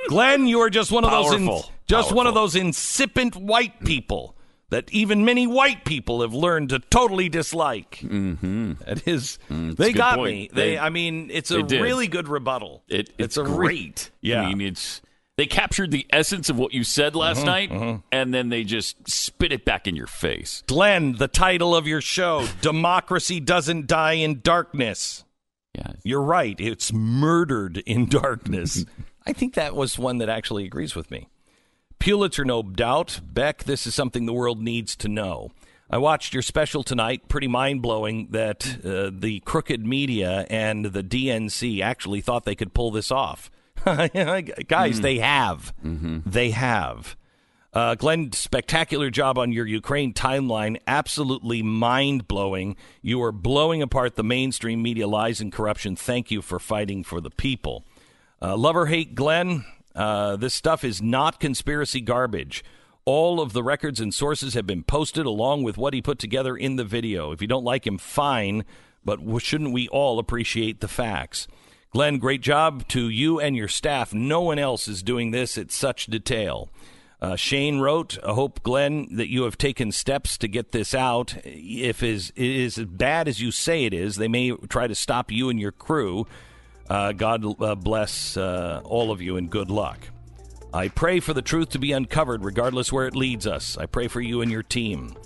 Glenn, 0.09 0.49
you 0.49 0.59
are 0.63 0.71
just 0.71 0.91
one 0.91 1.05
of 1.05 1.11
Powerful. 1.11 1.31
those 1.31 1.41
in, 1.41 1.47
just 1.87 2.09
Powerful. 2.09 2.17
one 2.17 2.27
of 2.27 2.35
those 2.35 2.57
incipient 2.57 3.37
white 3.37 3.85
people 3.85 4.36
that 4.71 4.91
even 4.93 5.25
many 5.25 5.47
white 5.47 5.85
people 5.85 6.23
have 6.23 6.35
learned 6.35 6.71
to 6.71 6.79
totally 6.79 7.29
dislike. 7.29 7.99
Mm-hmm. 8.03 8.73
It 8.87 9.07
is. 9.07 9.39
Mm, 9.51 9.77
they 9.77 9.93
got 9.93 10.17
point. 10.17 10.33
me. 10.33 10.51
They, 10.53 10.71
they, 10.71 10.79
I 10.79 10.91
mean, 10.91 11.31
it's 11.33 11.51
a 11.51 11.63
really 11.63 12.09
good 12.09 12.29
rebuttal. 12.29 12.83
It, 12.89 13.11
it's, 13.11 13.13
it's, 13.19 13.37
a 13.37 13.45
great. 13.45 14.11
Re- 14.23 14.31
yeah. 14.31 14.43
I 14.43 14.55
mean, 14.55 14.61
it's 14.61 15.01
they 15.37 15.47
captured 15.47 15.91
the 15.91 16.07
essence 16.11 16.49
of 16.49 16.59
what 16.59 16.73
you 16.73 16.83
said 16.83 17.15
last 17.15 17.39
mm-hmm, 17.39 17.47
night, 17.47 17.71
mm-hmm. 17.71 18.01
and 18.11 18.33
then 18.33 18.49
they 18.49 18.65
just 18.65 19.09
spit 19.09 19.53
it 19.53 19.65
back 19.65 19.87
in 19.87 19.95
your 19.95 20.07
face. 20.07 20.63
Glenn, 20.67 21.13
the 21.13 21.29
title 21.29 21.77
of 21.77 21.87
your 21.87 22.01
show: 22.01 22.47
"Democracy 22.61 23.39
Doesn't 23.39 23.87
Die 23.87 24.13
in 24.13 24.41
Darkness." 24.41 25.25
Yeah, 25.75 25.93
you're 26.03 26.23
right. 26.23 26.59
It's 26.59 26.91
murdered 26.91 27.79
in 27.79 28.07
darkness. 28.07 28.87
I 29.27 29.35
think 29.35 29.55
that 29.55 29.77
was 29.77 29.99
one 29.99 30.19
that 30.19 30.31
actually 30.31 30.65
agrees 30.65 30.95
with 30.95 31.11
me. 31.11 31.29
Pulitzer, 31.99 32.45
no 32.45 32.63
doubt. 32.63 33.21
Beck, 33.25 33.65
this 33.65 33.87
is 33.87 33.95
something 33.95 34.27
the 34.27 34.33
world 34.33 34.63
needs 34.63 34.97
to 34.97 35.09
know. 35.09 35.51
I 35.89 35.99
watched 35.99 36.35
your 36.35 36.43
special 36.43 36.83
tonight. 36.83 37.29
Pretty 37.29 37.47
mind 37.47 37.81
blowing 37.81 38.29
that 38.31 38.85
uh, 38.85 39.11
the 39.13 39.41
crooked 39.45 39.87
media 39.87 40.47
and 40.51 40.87
the 40.87 41.03
DNC 41.03 41.81
actually 41.81 42.21
thought 42.21 42.45
they 42.45 42.57
could 42.57 42.75
pull 42.75 42.91
this 42.91 43.11
off. 43.11 43.51
Guys, 43.85 44.11
mm. 44.11 45.03
they 45.03 45.19
have. 45.19 45.73
Mm-hmm. 45.85 46.29
They 46.29 46.51
have. 46.51 47.17
Uh, 47.73 47.95
Glenn, 47.95 48.33
spectacular 48.33 49.11
job 49.11 49.39
on 49.39 49.53
your 49.53 49.67
Ukraine 49.67 50.13
timeline. 50.13 50.79
Absolutely 50.87 51.63
mind 51.63 52.27
blowing. 52.27 52.75
You 53.03 53.23
are 53.23 53.33
blowing 53.33 53.83
apart 53.83 54.17
the 54.17 54.25
mainstream 54.25 54.83
media 54.83 55.07
lies 55.07 55.41
and 55.41 55.53
corruption. 55.53 55.95
Thank 55.95 56.31
you 56.31 56.43
for 56.43 56.59
fighting 56.59 57.05
for 57.05 57.21
the 57.21 57.31
people. 57.31 57.85
Uh, 58.41 58.57
love 58.57 58.77
or 58.77 58.87
hate 58.87 59.15
Glenn, 59.15 59.65
uh, 59.97 60.37
this 60.37 60.55
stuff 60.55 60.85
is 60.85 61.03
not 61.03 61.41
conspiracy 61.41 62.01
garbage. 62.01 62.63
All 63.05 63.41
of 63.41 63.53
the 63.53 63.63
records 63.63 64.01
and 64.01 64.13
sources 64.13 64.55
have 64.55 64.67
been 64.67 64.83
posted 64.83 65.27
along 65.27 65.63
with 65.63 65.79
what 65.79 65.95
he 65.95 66.03
put 66.03 66.19
together 66.19 66.57
in 66.57 66.77
the 66.77 66.85
video. 66.85 67.33
If 67.33 67.41
you 67.41 67.49
don't 67.49 67.65
like 67.65 67.87
him, 67.87 67.99
fine, 67.99 68.65
but 69.05 69.21
shouldn't 69.41 69.73
we 69.73 69.89
all 69.89 70.19
appreciate 70.19 70.81
the 70.81 70.89
facts? 70.89 71.49
Glenn, 71.91 72.19
great 72.19 72.43
job 72.43 72.87
to 72.89 73.09
you 73.09 73.41
and 73.41 73.57
your 73.57 73.69
staff. 73.69 74.13
No 74.13 74.43
one 74.43 74.59
else 74.59 74.87
is 74.87 75.03
doing 75.03 75.31
this 75.31 75.57
at 75.57 75.73
such 75.73 76.07
detail. 76.07 76.69
Uh, 77.21 77.37
Shane 77.37 77.79
wrote, 77.79 78.19
I 78.23 78.35
hope, 78.35 78.63
Glenn, 78.63 79.17
that 79.17 79.31
you 79.31 79.45
have 79.45 79.57
taken 79.57 79.91
steps 79.93 80.37
to 80.39 80.49
get 80.49 80.73
this 80.73 80.95
out. 80.95 81.37
If 81.45 82.03
it 82.03 82.11
is, 82.11 82.33
it 82.37 82.51
is 82.51 82.77
as 82.77 82.85
bad 82.85 83.29
as 83.29 83.41
you 83.41 83.51
say 83.51 83.85
it 83.87 83.95
is, 83.95 84.17
they 84.17 84.29
may 84.29 84.51
try 84.69 84.87
to 84.87 84.95
stop 84.95 85.33
you 85.33 85.49
and 85.49 85.59
your 85.59 85.73
crew. 85.73 86.27
Uh, 86.89 87.13
God 87.13 87.61
uh, 87.61 87.75
bless 87.75 88.37
uh, 88.37 88.81
all 88.85 89.11
of 89.11 89.21
you 89.21 89.37
and 89.37 89.51
good 89.51 89.71
luck. 89.71 89.99
I 90.73 90.89
pray 90.89 91.21
for 91.21 91.33
the 91.33 91.43
truth 91.43 91.71
to 91.71 91.79
be 91.79 91.93
uncovered, 91.93 92.45
regardless 92.45 92.93
where 92.93 93.07
it 93.07 93.17
leads 93.17 93.47
us. 93.47 93.77
I 93.79 93.87
pray 93.87 94.09
for 94.09 94.21
you 94.21 94.43
and 94.43 94.51
your 94.51 94.63
team. 94.63 95.17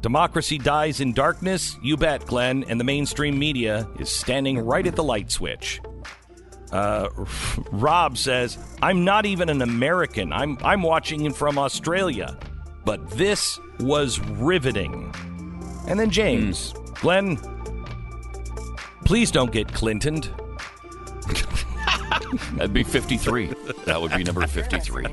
Democracy 0.00 0.58
dies 0.58 1.00
in 1.00 1.12
darkness, 1.12 1.76
you 1.82 1.96
bet, 1.96 2.24
Glenn, 2.26 2.64
and 2.68 2.78
the 2.78 2.84
mainstream 2.84 3.38
media 3.38 3.88
is 3.98 4.10
standing 4.10 4.58
right 4.58 4.86
at 4.86 4.94
the 4.94 5.02
light 5.02 5.30
switch. 5.30 5.80
Uh, 6.70 7.08
Rob 7.72 8.16
says, 8.16 8.58
I'm 8.80 9.04
not 9.04 9.26
even 9.26 9.48
an 9.48 9.62
American. 9.62 10.32
I'm, 10.32 10.58
I'm 10.62 10.82
watching 10.82 11.32
from 11.32 11.58
Australia. 11.58 12.38
But 12.84 13.10
this 13.10 13.58
was 13.80 14.20
riveting. 14.20 15.12
And 15.88 15.98
then 15.98 16.10
James, 16.10 16.72
mm. 16.72 17.00
Glenn, 17.00 17.36
please 19.04 19.30
don't 19.30 19.52
get 19.52 19.72
Clintoned. 19.72 20.30
That'd 22.52 22.72
be 22.72 22.82
53. 22.82 23.46
That 23.86 24.00
would 24.00 24.12
be 24.12 24.24
number 24.24 24.46
53. 24.46 25.06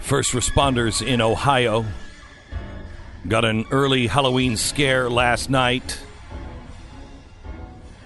First 0.00 0.34
responders 0.34 1.04
in 1.04 1.20
Ohio 1.20 1.84
Got 3.28 3.44
an 3.44 3.64
early 3.72 4.06
Halloween 4.06 4.56
scare 4.56 5.10
last 5.10 5.50
night. 5.50 5.98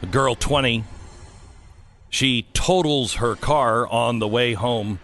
A 0.00 0.06
girl 0.06 0.34
20. 0.34 0.84
She 2.08 2.46
totals 2.54 3.14
her 3.14 3.36
car 3.36 3.86
on 3.86 4.18
the 4.18 4.28
way 4.28 4.54
home. 4.54 4.98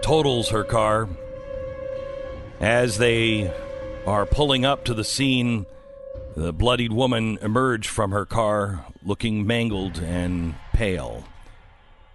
Totals 0.00 0.48
her 0.48 0.64
car. 0.64 1.08
As 2.58 2.98
they 2.98 3.52
are 4.06 4.26
pulling 4.26 4.64
up 4.64 4.84
to 4.86 4.94
the 4.94 5.04
scene, 5.04 5.66
the 6.34 6.52
bloodied 6.52 6.92
woman 6.92 7.38
emerged 7.40 7.90
from 7.90 8.10
her 8.10 8.26
car 8.26 8.86
looking 9.04 9.46
mangled 9.46 9.98
and 9.98 10.56
pale. 10.72 11.22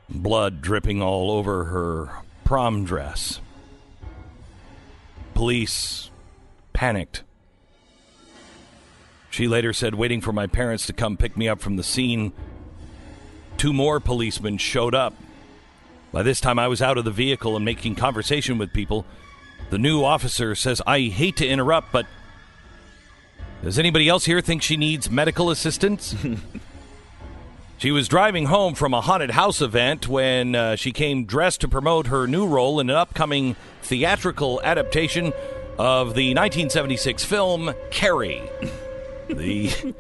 Blood 0.10 0.62
dripping 0.62 1.02
all 1.02 1.32
over 1.32 1.66
her 1.66 2.10
prom 2.44 2.84
dress. 2.84 3.40
Police 5.34 6.10
panicked. 6.74 7.24
She 9.30 9.48
later 9.48 9.74
said, 9.74 9.96
waiting 9.96 10.22
for 10.22 10.32
my 10.32 10.46
parents 10.46 10.86
to 10.88 10.94
come 10.94 11.18
pick 11.18 11.36
me 11.36 11.48
up 11.48 11.60
from 11.60 11.76
the 11.76 11.84
scene, 11.84 12.34
two 13.58 13.74
more 13.74 14.00
policemen 14.00 14.58
showed 14.58 14.94
up. 14.94 15.16
By 16.12 16.22
this 16.22 16.40
time, 16.40 16.60
I 16.60 16.68
was 16.68 16.84
out 16.84 17.00
of 17.00 17.06
the 17.06 17.12
vehicle 17.12 17.56
and 17.56 17.66
making 17.66 17.96
conversation 17.96 18.60
with 18.60 18.72
people. 18.74 19.06
The 19.72 19.80
new 19.80 20.04
officer 20.04 20.54
says, 20.54 20.84
I 20.86 21.02
hate 21.02 21.38
to 21.38 21.48
interrupt, 21.48 21.92
but 21.92 22.06
does 23.64 23.80
anybody 23.80 24.08
else 24.08 24.26
here 24.26 24.40
think 24.40 24.62
she 24.62 24.78
needs 24.78 25.10
medical 25.10 25.50
assistance? 25.50 26.16
she 27.80 27.90
was 27.90 28.08
driving 28.08 28.46
home 28.46 28.76
from 28.76 28.94
a 28.94 29.02
haunted 29.02 29.32
house 29.32 29.62
event 29.62 30.08
when 30.08 30.54
uh, 30.54 30.76
she 30.76 30.92
came 30.92 31.26
dressed 31.26 31.62
to 31.62 31.68
promote 31.68 32.06
her 32.06 32.28
new 32.28 32.46
role 32.46 32.80
in 32.80 32.92
an 32.92 32.96
upcoming 32.96 33.56
theatrical 33.82 34.62
adaptation 34.64 35.34
of 35.78 36.14
the 36.14 36.30
1976 36.30 37.24
film 37.24 37.74
Carrie. 37.90 38.42
the 39.28 39.94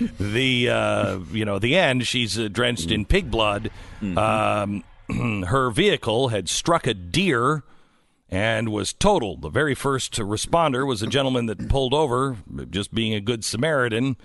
the 0.20 0.68
uh, 0.68 1.18
you 1.32 1.44
know 1.44 1.58
the 1.58 1.76
end 1.76 2.06
she's 2.06 2.38
uh, 2.38 2.48
drenched 2.48 2.90
in 2.90 3.04
pig 3.04 3.30
blood 3.30 3.70
mm-hmm. 4.00 4.18
um, 4.18 5.42
her 5.46 5.70
vehicle 5.70 6.28
had 6.28 6.48
struck 6.48 6.86
a 6.86 6.94
deer 6.94 7.64
and 8.28 8.68
was 8.68 8.92
totaled 8.92 9.42
the 9.42 9.48
very 9.48 9.74
first 9.74 10.14
responder 10.14 10.86
was 10.86 11.02
a 11.02 11.06
gentleman 11.06 11.46
that 11.46 11.68
pulled 11.68 11.94
over 11.94 12.36
just 12.70 12.94
being 12.94 13.14
a 13.14 13.20
good 13.20 13.44
samaritan 13.44 14.16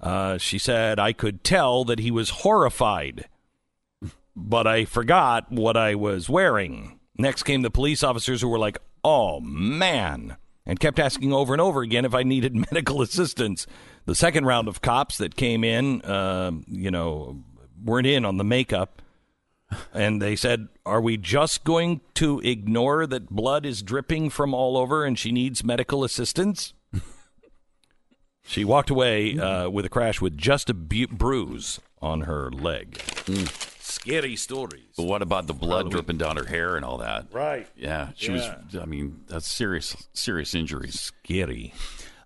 uh, 0.00 0.38
she 0.38 0.58
said 0.58 0.98
i 0.98 1.12
could 1.12 1.42
tell 1.42 1.84
that 1.84 1.98
he 1.98 2.10
was 2.10 2.30
horrified 2.30 3.28
but 4.36 4.66
i 4.66 4.84
forgot 4.84 5.50
what 5.50 5.76
i 5.76 5.94
was 5.94 6.28
wearing 6.28 7.00
next 7.16 7.42
came 7.42 7.62
the 7.62 7.70
police 7.70 8.02
officers 8.04 8.40
who 8.40 8.48
were 8.48 8.58
like 8.58 8.78
oh 9.04 9.40
man, 9.40 10.36
and 10.66 10.78
kept 10.78 10.98
asking 10.98 11.32
over 11.32 11.54
and 11.54 11.60
over 11.60 11.82
again 11.82 12.04
if 12.04 12.14
I 12.14 12.22
needed 12.22 12.54
medical 12.72 13.02
assistance. 13.02 13.66
The 14.04 14.14
second 14.14 14.46
round 14.46 14.68
of 14.68 14.80
cops 14.80 15.18
that 15.18 15.36
came 15.36 15.64
in, 15.64 16.02
uh, 16.02 16.52
you 16.66 16.90
know, 16.90 17.42
weren't 17.84 18.06
in 18.06 18.24
on 18.24 18.36
the 18.36 18.44
makeup. 18.44 19.02
And 19.92 20.22
they 20.22 20.34
said, 20.34 20.68
Are 20.86 21.00
we 21.00 21.18
just 21.18 21.64
going 21.64 22.00
to 22.14 22.40
ignore 22.40 23.06
that 23.06 23.28
blood 23.28 23.66
is 23.66 23.82
dripping 23.82 24.30
from 24.30 24.54
all 24.54 24.78
over 24.78 25.04
and 25.04 25.18
she 25.18 25.30
needs 25.30 25.62
medical 25.62 26.04
assistance? 26.04 26.72
she 28.42 28.64
walked 28.64 28.88
away 28.88 29.38
uh, 29.38 29.68
with 29.68 29.84
a 29.84 29.90
crash 29.90 30.22
with 30.22 30.38
just 30.38 30.70
a 30.70 30.74
bu- 30.74 31.08
bruise 31.08 31.80
on 32.00 32.22
her 32.22 32.50
leg. 32.50 32.92
Mm 33.26 33.74
scary 34.08 34.36
stories. 34.36 34.94
But 34.96 35.04
what 35.04 35.22
about 35.22 35.46
the 35.46 35.54
blood 35.54 35.90
dripping 35.90 36.18
down 36.18 36.36
her 36.36 36.44
hair 36.44 36.76
and 36.76 36.84
all 36.84 36.98
that? 36.98 37.26
Right. 37.32 37.68
Yeah, 37.76 38.10
she 38.16 38.32
yeah. 38.32 38.56
was. 38.64 38.76
I 38.76 38.84
mean, 38.84 39.20
that's 39.28 39.46
serious, 39.46 39.96
serious 40.12 40.54
injuries. 40.54 41.00
Scary. 41.00 41.74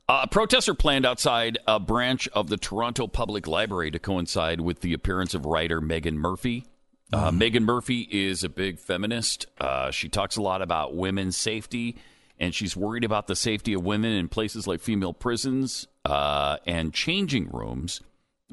Uh, 0.08 0.26
protests 0.26 0.68
are 0.68 0.74
planned 0.74 1.06
outside 1.06 1.58
a 1.66 1.78
branch 1.78 2.28
of 2.28 2.48
the 2.48 2.56
Toronto 2.56 3.06
Public 3.06 3.46
Library 3.46 3.90
to 3.90 3.98
coincide 3.98 4.60
with 4.60 4.80
the 4.80 4.92
appearance 4.92 5.34
of 5.34 5.46
writer 5.46 5.80
Meghan 5.80 6.14
Murphy. 6.14 6.66
Uh, 7.12 7.30
mm. 7.30 7.38
Meghan 7.38 7.62
Murphy 7.62 8.08
is 8.10 8.42
a 8.42 8.48
big 8.48 8.78
feminist. 8.78 9.46
Uh, 9.60 9.90
she 9.90 10.08
talks 10.08 10.36
a 10.36 10.42
lot 10.42 10.60
about 10.60 10.94
women's 10.94 11.36
safety 11.36 11.96
and 12.38 12.54
she's 12.54 12.76
worried 12.76 13.04
about 13.04 13.28
the 13.28 13.36
safety 13.36 13.72
of 13.72 13.84
women 13.84 14.10
in 14.12 14.28
places 14.28 14.66
like 14.66 14.80
female 14.80 15.12
prisons 15.12 15.86
uh, 16.04 16.56
and 16.66 16.92
changing 16.92 17.48
rooms 17.50 18.00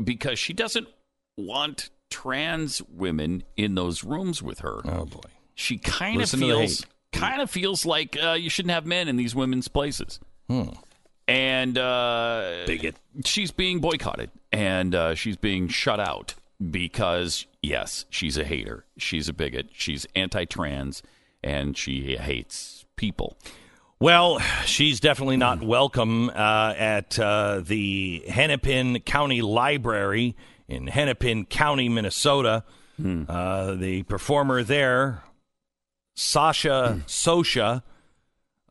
because 0.02 0.38
she 0.38 0.54
doesn't 0.54 0.88
want 1.38 1.90
trans 2.10 2.82
women 2.90 3.44
in 3.56 3.76
those 3.76 4.04
rooms 4.04 4.42
with 4.42 4.60
her. 4.60 4.82
Oh 4.86 5.06
boy. 5.06 5.22
She 5.56 5.78
kind 5.78 6.16
of 6.16 6.22
Listen 6.22 6.40
to 6.42 6.46
the 6.48 6.54
feels 6.54 6.86
kind 7.12 7.42
of 7.42 7.50
feels 7.50 7.86
like 7.86 8.18
uh, 8.22 8.34
you 8.34 8.50
shouldn't 8.50 8.72
have 8.72 8.86
men 8.86 9.08
in 9.08 9.16
these 9.16 9.36
women's 9.36 9.68
places. 9.68 10.20
And 11.28 11.78
uh, 11.78 12.64
Bigot. 12.66 12.96
she's 13.24 13.52
being 13.52 13.80
boycotted 13.80 14.32
and 14.52 14.96
uh, 14.96 15.16
she's 15.16 15.38
being 15.38 15.68
shut 15.68 16.00
out 16.00 16.34
because 16.72 17.46
yes, 17.62 18.06
she's 18.10 18.38
a 18.38 18.44
hater. 18.44 18.86
She's 18.98 19.30
a 19.30 19.34
bigot. 19.34 19.68
She's 19.74 20.08
anti-trans 20.16 21.04
and 21.44 21.78
she 21.78 22.16
hates 22.18 22.86
people. 22.96 23.38
Well, 24.00 24.40
she's 24.66 25.00
definitely 25.00 25.38
not 25.38 25.62
welcome 25.62 26.30
uh, 26.30 26.74
at 26.78 27.20
uh, 27.20 27.62
the 27.64 28.24
Hennepin 28.28 29.02
County 29.02 29.42
Library 29.42 30.36
in 30.70 30.88
Hennepin 30.88 31.46
County, 31.46 31.90
Minnesota. 31.90 32.64
Uh, 33.30 33.76
the 33.76 34.04
performer 34.04 34.62
there, 34.62 35.24
Sasha 36.16 37.02
Sosha, 37.08 37.82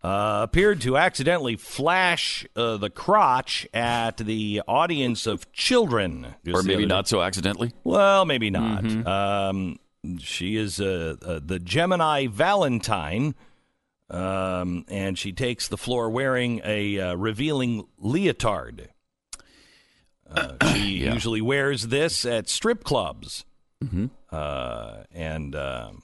uh, 0.03 0.41
appeared 0.43 0.83
to 0.83 0.97
accidentally 0.99 1.57
flash 1.57 2.47
uh, 2.55 2.77
the 2.77 2.91
crotch 2.91 3.67
at 3.73 4.19
the 4.19 4.63
audience 4.69 5.27
of 5.27 5.51
children. 5.53 6.35
Or 6.53 6.63
maybe 6.63 6.87
not 6.87 7.09
so 7.09 7.23
accidentally. 7.23 7.73
Well, 7.85 8.25
maybe 8.27 8.51
not. 8.51 8.85
Um, 9.07 9.79
she 10.19 10.57
is 10.57 10.79
uh, 10.79 11.17
uh, 11.23 11.41
the 11.45 11.59
Gemini 11.59 12.27
Valentine, 12.27 13.35
um, 14.11 14.85
and 14.89 15.19
she 15.19 15.33
takes 15.33 15.69
the 15.69 15.79
floor 15.79 16.11
wearing 16.11 16.61
a 16.65 17.01
uh, 17.01 17.15
revealing 17.15 17.87
leotard. 17.99 18.91
Uh, 20.31 20.73
she 20.75 20.81
usually 21.13 21.41
wears 21.41 21.89
this 21.89 22.25
at 22.25 22.49
strip 22.49 22.85
clubs, 22.85 23.45
uh, 24.31 24.97
and 25.13 25.55
um 25.57 26.03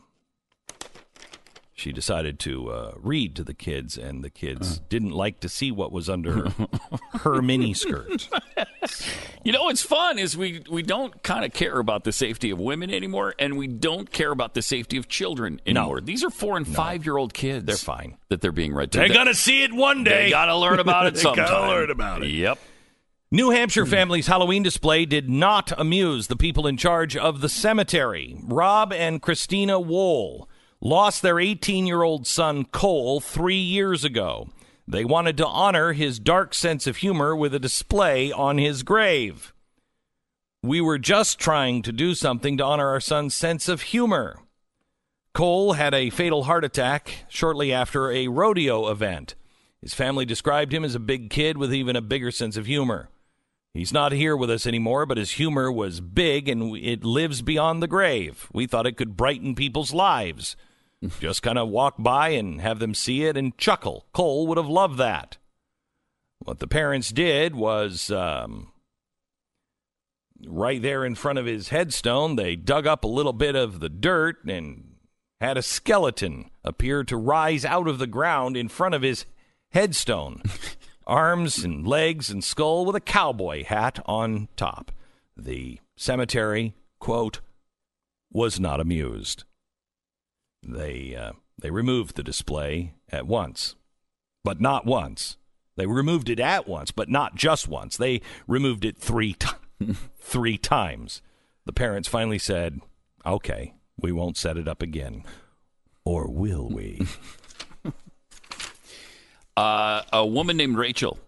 she 1.77 1.91
decided 1.93 2.39
to 2.39 2.71
uh, 2.71 2.93
read 2.97 3.35
to 3.35 3.43
the 3.43 3.53
kids, 3.53 3.99
and 3.99 4.23
the 4.23 4.31
kids 4.31 4.79
didn't 4.89 5.11
like 5.11 5.41
to 5.41 5.49
see 5.49 5.73
what 5.73 5.91
was 5.91 6.09
under 6.09 6.49
her 7.23 7.43
mini 7.43 7.75
skirt. 7.75 8.29
You 9.43 9.51
know 9.53 9.65
what's 9.65 9.83
fun 9.83 10.19
is 10.19 10.37
we 10.37 10.63
we 10.71 10.83
don't 10.83 11.21
kind 11.25 11.45
of 11.45 11.53
care 11.53 11.79
about 11.81 12.05
the 12.05 12.13
safety 12.13 12.51
of 12.51 12.59
women 12.61 12.91
anymore, 12.95 13.35
and 13.41 13.59
we 13.59 13.67
don't 13.67 14.11
care 14.11 14.31
about 14.31 14.55
the 14.55 14.63
safety 14.63 14.97
of 14.97 15.09
children 15.09 15.61
anymore. 15.67 16.01
These 16.01 16.23
are 16.25 16.31
four 16.31 16.57
and 16.57 16.67
five 16.67 17.05
year 17.05 17.17
old 17.19 17.35
kids. 17.35 17.67
They're 17.67 17.77
fine. 17.77 18.17
that 18.29 18.41
they're 18.41 18.53
being 18.53 18.73
read 18.73 18.93
to. 18.93 18.99
They're 18.99 19.09
They- 19.09 19.15
gonna 19.15 19.35
see 19.35 19.65
it 19.65 19.73
one 19.75 20.05
day. 20.05 20.25
They 20.27 20.31
got 20.31 20.47
to 20.47 20.57
learn 20.57 20.79
about 20.79 21.07
it 21.09 21.15
They 21.17 21.21
sometime. 21.23 21.47
gotta 21.49 21.69
learn 21.69 21.91
about 21.91 22.23
it. 22.23 22.31
Yep. 22.35 22.59
New 23.35 23.51
Hampshire 23.51 23.85
hmm. 23.85 23.91
family's 23.91 24.29
Halloween 24.29 24.63
display 24.63 25.05
did 25.05 25.29
not 25.29 25.73
amuse 25.77 26.29
the 26.29 26.37
people 26.37 26.69
in 26.69 26.77
charge 26.77 27.17
of 27.17 27.41
the 27.41 27.49
cemetery. 27.49 28.39
Rob 28.45 28.93
and 28.93 29.21
Christina 29.21 29.81
Wool 29.81 30.49
lost 30.81 31.21
their 31.21 31.41
18 31.41 31.85
year 31.85 32.05
old 32.05 32.29
son 32.29 32.65
Cole 32.67 33.19
three 33.19 33.59
years 33.59 34.05
ago. 34.05 34.51
They 34.87 35.05
wanted 35.05 35.37
to 35.39 35.49
honor 35.49 35.95
his 35.95 36.21
dark 36.21 36.55
sense 36.55 36.87
of 36.87 36.99
humor 36.99 37.35
with 37.35 37.53
a 37.53 37.59
display 37.59 38.31
on 38.31 38.59
his 38.59 38.85
grave. 38.85 39.53
We 40.63 40.81
were 40.81 41.01
just 41.01 41.41
trying 41.41 41.83
to 41.83 41.93
do 41.93 42.15
something 42.15 42.57
to 42.59 42.65
honor 42.65 42.87
our 42.91 43.01
son's 43.01 43.35
sense 43.35 43.69
of 43.69 43.83
humor. 43.83 44.39
Cole 45.33 45.73
had 45.73 45.93
a 45.93 46.11
fatal 46.11 46.45
heart 46.45 46.63
attack 46.63 47.25
shortly 47.29 47.73
after 47.73 48.13
a 48.13 48.29
rodeo 48.29 48.89
event. 48.93 49.35
His 49.83 49.93
family 49.93 50.25
described 50.25 50.73
him 50.73 50.85
as 50.85 50.95
a 50.95 51.01
big 51.01 51.31
kid 51.31 51.59
with 51.59 51.75
even 51.75 51.97
a 51.97 52.01
bigger 52.01 52.31
sense 52.31 52.57
of 52.57 52.67
humor. 52.67 53.09
He's 53.75 53.93
not 53.93 54.13
here 54.13 54.37
with 54.37 54.51
us 54.51 54.67
anymore, 54.69 55.05
but 55.05 55.19
his 55.19 55.33
humor 55.33 55.71
was 55.71 56.01
big 56.01 56.49
and 56.49 56.77
it 56.77 57.05
lives 57.05 57.43
beyond 57.43 57.83
the 57.83 57.89
grave. 57.89 58.49
We 58.53 58.69
thought 58.69 58.87
it 58.87 58.97
could 58.97 59.17
brighten 59.17 59.57
people's 59.57 59.93
lives. 59.93 60.55
Just 61.21 61.43
kind 61.43 61.59
of 61.59 61.69
walk 61.69 61.97
by 61.99 62.31
and 62.31 62.61
have 62.61 62.79
them 62.79 62.95
see 62.95 63.25
it 63.25 63.37
and 63.37 63.59
chuckle. 63.59 64.07
Cole 64.13 64.47
would 64.47 64.59
have 64.59 64.69
loved 64.69 64.97
that. 64.99 65.39
What 66.39 66.61
the 66.61 66.69
parents 66.69 67.11
did 67.11 67.57
was 67.57 68.13
um, 68.13 68.71
right 70.47 70.81
there 70.81 71.05
in 71.05 71.17
front 71.17 71.41
of 71.41 71.47
his 71.47 71.71
headstone, 71.71 72.37
they 72.37 72.55
dug 72.55 72.87
up 72.87 73.03
a 73.03 73.09
little 73.09 73.33
bit 73.33 73.57
of 73.57 73.81
the 73.81 73.89
dirt 73.89 74.45
and 74.45 74.95
had 75.41 75.57
a 75.59 75.63
skeleton 75.63 76.51
appear 76.63 77.03
to 77.05 77.17
rise 77.17 77.65
out 77.65 77.89
of 77.89 77.99
the 77.99 78.07
ground 78.07 78.57
in 78.57 78.69
front 78.69 78.95
of 78.95 79.03
his 79.03 79.27
headstone. 79.73 80.43
Arms 81.07 81.65
and 81.65 81.87
legs 81.87 82.31
and 82.31 82.43
skull 82.43 82.85
with 82.85 82.97
a 82.97 83.01
cowboy 83.01 83.65
hat 83.65 83.99
on 84.07 84.49
top. 84.57 84.91
The 85.37 85.81
cemetery, 85.97 86.75
quote, 86.99 87.41
was 88.33 88.59
not 88.59 88.81
amused. 88.81 89.45
They 90.63 91.15
uh, 91.15 91.33
they 91.61 91.71
removed 91.71 92.17
the 92.17 92.23
display 92.23 92.95
at 93.11 93.27
once, 93.27 93.77
but 94.43 94.61
not 94.61 94.87
once. 94.87 95.37
They 95.77 95.87
removed 95.87 96.31
it 96.31 96.41
at 96.41 96.69
once, 96.69 96.91
but 96.91 97.09
not 97.09 97.35
just 97.35 97.69
once. 97.69 97.97
They 97.97 98.21
removed 98.47 98.85
it 98.85 98.97
three 98.97 99.35
ti- 99.35 99.49
three 100.19 100.57
times. 100.57 101.21
The 101.67 101.73
parents 101.73 102.09
finally 102.09 102.39
said, 102.39 102.81
"Okay, 103.27 103.75
we 103.99 104.13
won't 104.13 104.37
set 104.37 104.57
it 104.57 104.69
up 104.69 104.83
again." 104.83 105.25
Or 106.05 106.31
will 106.31 106.69
we? 106.69 107.07
Uh, 109.57 110.03
a 110.13 110.27
woman 110.27 110.57
named 110.57 110.77
Rachel 110.77 111.19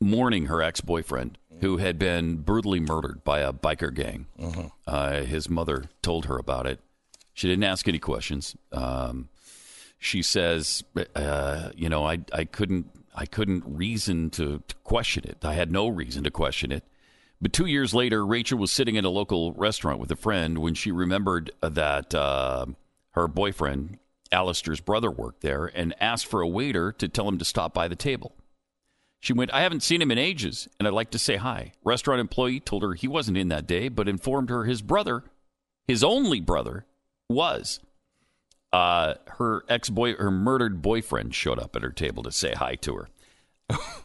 mourning 0.00 0.46
her 0.46 0.62
ex 0.62 0.80
boyfriend 0.80 1.38
who 1.60 1.76
had 1.78 1.98
been 1.98 2.36
brutally 2.36 2.80
murdered 2.80 3.24
by 3.24 3.40
a 3.40 3.52
biker 3.52 3.92
gang. 3.92 4.26
Uh, 4.86 5.22
his 5.22 5.48
mother 5.48 5.84
told 6.02 6.26
her 6.26 6.38
about 6.38 6.66
it. 6.66 6.80
She 7.34 7.48
didn't 7.48 7.64
ask 7.64 7.86
any 7.88 7.98
questions. 7.98 8.56
Um, 8.72 9.28
she 9.98 10.22
says, 10.22 10.84
uh, 11.14 11.70
"You 11.76 11.88
know, 11.88 12.04
I 12.04 12.20
I 12.32 12.44
couldn't 12.44 12.86
I 13.14 13.26
couldn't 13.26 13.64
reason 13.66 14.30
to, 14.30 14.62
to 14.66 14.74
question 14.84 15.24
it. 15.26 15.44
I 15.44 15.54
had 15.54 15.72
no 15.72 15.88
reason 15.88 16.24
to 16.24 16.30
question 16.30 16.70
it." 16.72 16.84
But 17.40 17.52
two 17.52 17.66
years 17.66 17.94
later, 17.94 18.24
Rachel 18.26 18.58
was 18.58 18.72
sitting 18.72 18.96
at 18.96 19.04
a 19.04 19.10
local 19.10 19.52
restaurant 19.52 20.00
with 20.00 20.10
a 20.10 20.16
friend 20.16 20.58
when 20.58 20.74
she 20.74 20.90
remembered 20.90 21.52
that 21.60 22.12
uh, 22.14 22.66
her 23.12 23.28
boyfriend, 23.28 23.98
Alistair's 24.30 24.80
brother, 24.80 25.10
worked 25.10 25.40
there 25.40 25.66
and 25.66 25.94
asked 26.00 26.26
for 26.26 26.40
a 26.40 26.48
waiter 26.48 26.92
to 26.92 27.08
tell 27.08 27.28
him 27.28 27.38
to 27.38 27.44
stop 27.44 27.72
by 27.74 27.88
the 27.88 27.96
table. 27.96 28.34
She 29.20 29.32
went, 29.32 29.52
I 29.52 29.62
haven't 29.62 29.82
seen 29.82 30.00
him 30.00 30.10
in 30.10 30.18
ages, 30.18 30.68
and 30.78 30.86
I'd 30.86 30.94
like 30.94 31.10
to 31.10 31.18
say 31.18 31.36
hi. 31.36 31.72
Restaurant 31.82 32.20
employee 32.20 32.60
told 32.60 32.82
her 32.82 32.94
he 32.94 33.08
wasn't 33.08 33.38
in 33.38 33.48
that 33.48 33.66
day, 33.66 33.88
but 33.88 34.08
informed 34.08 34.50
her 34.50 34.64
his 34.64 34.80
brother, 34.80 35.24
his 35.86 36.04
only 36.04 36.40
brother, 36.40 36.86
was. 37.28 37.80
Uh, 38.72 39.14
her 39.38 39.64
ex 39.68 39.88
boy, 39.88 40.14
her 40.14 40.30
murdered 40.30 40.82
boyfriend, 40.82 41.34
showed 41.34 41.58
up 41.58 41.74
at 41.74 41.82
her 41.82 41.90
table 41.90 42.22
to 42.22 42.30
say 42.30 42.52
hi 42.52 42.74
to 42.76 42.94
her. 42.94 43.08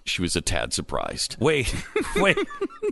She 0.06 0.22
was 0.22 0.36
a 0.36 0.42
tad 0.42 0.74
surprised. 0.74 1.38
wait, 1.40 1.74
wait. 2.18 2.38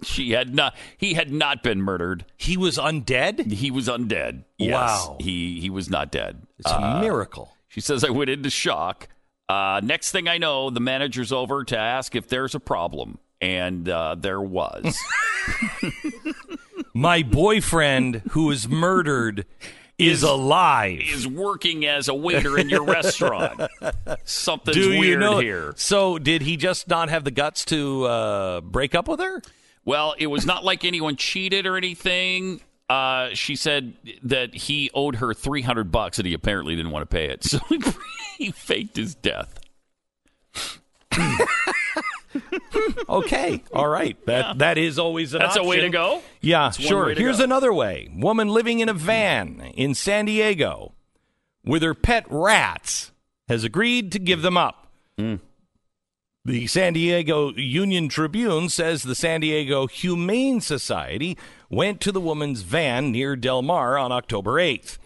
She 0.03 0.31
had 0.31 0.55
not. 0.55 0.75
He 0.97 1.13
had 1.13 1.31
not 1.31 1.63
been 1.63 1.81
murdered. 1.81 2.25
He 2.37 2.55
was 2.57 2.77
undead? 2.77 3.51
He 3.51 3.69
was 3.71 3.87
undead. 3.87 4.43
Yes, 4.57 4.71
Wow. 5.07 5.17
He 5.19 5.59
he 5.59 5.69
was 5.69 5.89
not 5.89 6.11
dead. 6.11 6.41
It's 6.59 6.71
a 6.71 6.99
miracle. 7.01 7.53
She 7.67 7.81
says 7.81 8.03
I 8.03 8.09
went 8.09 8.29
into 8.29 8.49
shock. 8.49 9.07
Uh, 9.49 9.81
next 9.83 10.11
thing 10.11 10.27
I 10.29 10.37
know, 10.37 10.69
the 10.69 10.79
manager's 10.79 11.31
over 11.33 11.63
to 11.65 11.77
ask 11.77 12.15
if 12.15 12.29
there's 12.29 12.55
a 12.55 12.59
problem, 12.59 13.17
and 13.41 13.87
uh, 13.89 14.15
there 14.15 14.39
was. 14.41 14.97
My 16.93 17.23
boyfriend 17.23 18.21
who 18.31 18.45
was 18.45 18.67
murdered 18.67 19.45
is 20.01 20.23
alive. 20.23 21.01
is 21.01 21.27
working 21.27 21.85
as 21.85 22.07
a 22.07 22.13
waiter 22.13 22.57
in 22.57 22.69
your 22.69 22.83
restaurant. 22.83 23.61
Something's 24.23 24.77
Do 24.77 24.89
weird 24.89 25.03
you 25.05 25.17
know 25.17 25.39
here. 25.39 25.73
So, 25.77 26.17
did 26.17 26.41
he 26.41 26.57
just 26.57 26.87
not 26.87 27.09
have 27.09 27.23
the 27.23 27.31
guts 27.31 27.65
to 27.65 28.05
uh, 28.05 28.61
break 28.61 28.95
up 28.95 29.07
with 29.07 29.19
her? 29.19 29.41
Well, 29.85 30.15
it 30.17 30.27
was 30.27 30.45
not 30.45 30.63
like 30.63 30.85
anyone 30.85 31.15
cheated 31.15 31.65
or 31.65 31.77
anything. 31.77 32.61
Uh, 32.89 33.29
she 33.33 33.55
said 33.55 33.93
that 34.23 34.53
he 34.53 34.91
owed 34.93 35.15
her 35.15 35.33
three 35.33 35.61
hundred 35.61 35.91
bucks, 35.91 36.19
and 36.19 36.27
he 36.27 36.33
apparently 36.33 36.75
didn't 36.75 36.91
want 36.91 37.09
to 37.09 37.13
pay 37.13 37.29
it, 37.29 37.43
so 37.45 37.59
he 38.37 38.51
faked 38.51 38.97
his 38.97 39.15
death. 39.15 39.59
Okay, 43.09 43.61
all 43.73 43.87
right. 43.87 44.17
That 44.25 44.59
that 44.59 44.77
is 44.77 44.97
always 44.97 45.33
an 45.33 45.39
That's 45.39 45.57
a 45.57 45.63
way 45.63 45.81
to 45.81 45.89
go. 45.89 46.21
Yeah, 46.39 46.63
one 46.63 46.71
sure. 46.71 47.09
Here's 47.13 47.39
go. 47.39 47.43
another 47.43 47.73
way. 47.73 48.09
Woman 48.13 48.47
living 48.47 48.79
in 48.79 48.89
a 48.89 48.93
van 48.93 49.71
in 49.75 49.93
San 49.93 50.25
Diego 50.25 50.93
with 51.65 51.81
her 51.83 51.93
pet 51.93 52.25
rats 52.29 53.11
has 53.47 53.63
agreed 53.63 54.11
to 54.13 54.19
give 54.19 54.41
them 54.41 54.57
up. 54.57 54.87
Hmm. 55.17 55.35
The 56.43 56.65
San 56.67 56.93
Diego 56.93 57.51
Union 57.53 58.09
Tribune 58.09 58.69
says 58.69 59.03
the 59.03 59.13
San 59.13 59.41
Diego 59.41 59.85
Humane 59.85 60.59
Society 60.59 61.37
went 61.69 62.01
to 62.01 62.11
the 62.11 62.21
woman's 62.21 62.63
van 62.63 63.11
near 63.11 63.35
Del 63.35 63.61
Mar 63.61 63.95
on 63.97 64.11
October 64.11 64.53
8th. 64.53 64.97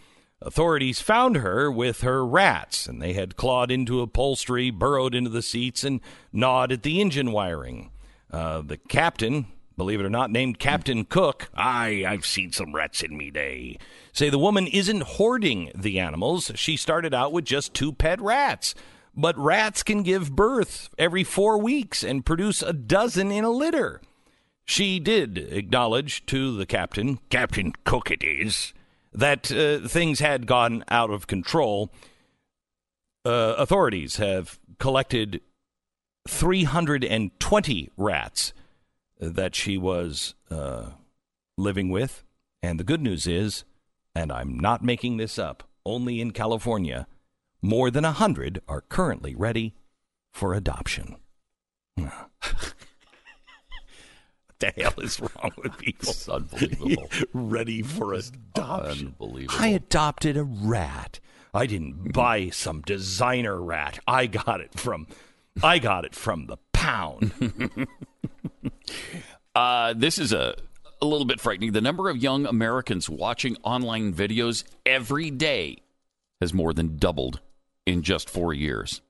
Authorities 0.46 1.02
found 1.02 1.38
her 1.38 1.72
with 1.72 2.02
her 2.02 2.24
rats, 2.24 2.86
and 2.86 3.02
they 3.02 3.14
had 3.14 3.36
clawed 3.36 3.72
into 3.72 4.02
upholstery, 4.02 4.70
burrowed 4.70 5.16
into 5.16 5.32
the 5.32 5.42
seats, 5.42 5.84
and 5.84 6.02
gnawed 6.32 6.72
at 6.72 6.84
the 6.84 7.02
engine 7.02 7.32
wiring. 7.32 7.90
Uh, 8.30 8.62
the 8.62 8.78
captain, 8.78 9.48
believe 9.76 10.00
it 10.00 10.06
or 10.06 10.10
not, 10.10 10.30
named 10.30 10.60
Captain 10.60 11.04
Cook, 11.04 11.50
I, 11.56 12.06
I've 12.08 12.28
seen 12.28 12.52
some 12.52 12.76
rats 12.76 13.02
in 13.02 13.18
me 13.18 13.32
day, 13.32 13.80
say 14.14 14.30
the 14.30 14.38
woman 14.38 14.68
isn't 14.68 15.02
hoarding 15.02 15.72
the 15.74 15.98
animals. 15.98 16.52
She 16.54 16.78
started 16.78 17.12
out 17.12 17.34
with 17.34 17.46
just 17.46 17.74
two 17.74 17.92
pet 17.92 18.22
rats. 18.22 18.76
But 19.18 19.36
rats 19.40 19.82
can 19.82 20.04
give 20.04 20.36
birth 20.36 20.90
every 21.00 21.24
four 21.24 21.58
weeks 21.58 22.04
and 22.04 22.24
produce 22.24 22.62
a 22.62 22.74
dozen 22.74 23.32
in 23.32 23.46
a 23.46 23.50
litter. 23.50 24.00
She 24.64 25.00
did 25.00 25.40
acknowledge 25.40 26.24
to 26.28 26.56
the 26.56 26.68
captain, 26.68 27.18
Captain 27.30 27.74
Cook 27.84 28.12
it 28.12 28.24
is, 28.24 28.74
that 29.16 29.52
uh, 29.52 29.88
things 29.88 30.20
had 30.20 30.46
gone 30.46 30.84
out 30.90 31.10
of 31.10 31.28
control. 31.28 31.92
Uh, 33.24 33.56
authorities 33.58 34.18
have 34.18 34.60
collected 34.78 35.42
320 36.28 37.90
rats 37.98 38.54
that 39.20 39.56
she 39.56 39.78
was 39.78 40.36
uh, 40.52 40.92
living 41.58 41.90
with. 41.90 42.24
And 42.62 42.80
the 42.80 42.84
good 42.84 43.02
news 43.02 43.26
is, 43.26 43.64
and 44.14 44.32
I'm 44.32 44.60
not 44.60 44.84
making 44.84 45.18
this 45.18 45.40
up, 45.40 45.64
only 45.86 46.20
in 46.20 46.32
California, 46.32 47.08
more 47.62 47.90
than 47.90 48.04
100 48.04 48.62
are 48.68 48.82
currently 48.82 49.34
ready 49.34 49.74
for 50.34 50.54
adoption. 50.54 51.16
the 54.60 54.74
hell 54.78 54.94
is 55.00 55.20
wrong 55.20 55.52
with 55.58 55.78
people? 55.78 56.10
It's 56.10 56.30
unbelievable. 56.30 57.10
ready 57.34 57.82
for 57.82 58.14
adoption. 58.14 59.08
Unbelievable. 59.08 59.60
I 59.60 59.68
adopted 59.68 60.38
a 60.38 60.44
rat. 60.44 61.20
I 61.54 61.66
didn't 61.66 62.14
buy 62.14 62.50
some 62.50 62.82
designer 62.82 63.62
rat. 63.62 64.00
I 64.08 64.28
got 64.28 64.62
it 64.62 64.78
from 64.78 65.08
I 65.64 65.80
got 65.80 66.04
it 66.04 66.14
from 66.16 66.48
the 66.48 66.58
pound. 66.74 67.32
Uh, 69.56 69.94
this 69.96 70.18
is 70.20 70.34
a, 70.34 70.54
a 71.02 71.06
little 71.06 71.26
bit 71.26 71.40
frightening. 71.40 71.72
The 71.72 71.80
number 71.80 72.10
of 72.10 72.18
young 72.18 72.46
Americans 72.46 73.10
watching 73.10 73.56
online 73.64 74.14
videos 74.14 74.66
every 74.86 75.32
day 75.32 75.78
has 76.42 76.54
more 76.54 76.74
than 76.74 76.98
doubled 76.98 77.40
in 77.86 78.02
just 78.02 78.30
four 78.30 78.54
years. 78.54 79.02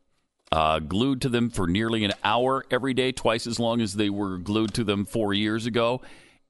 Uh, 0.55 0.79
glued 0.79 1.19
to 1.19 1.27
them 1.27 1.49
for 1.49 1.67
nearly 1.67 2.05
an 2.05 2.13
hour 2.23 2.63
every 2.71 2.93
day, 2.93 3.11
twice 3.11 3.45
as 3.45 3.59
long 3.59 3.81
as 3.81 3.95
they 3.95 4.09
were 4.09 4.37
glued 4.37 4.73
to 4.73 4.85
them 4.85 5.03
four 5.03 5.33
years 5.33 5.65
ago. 5.65 5.99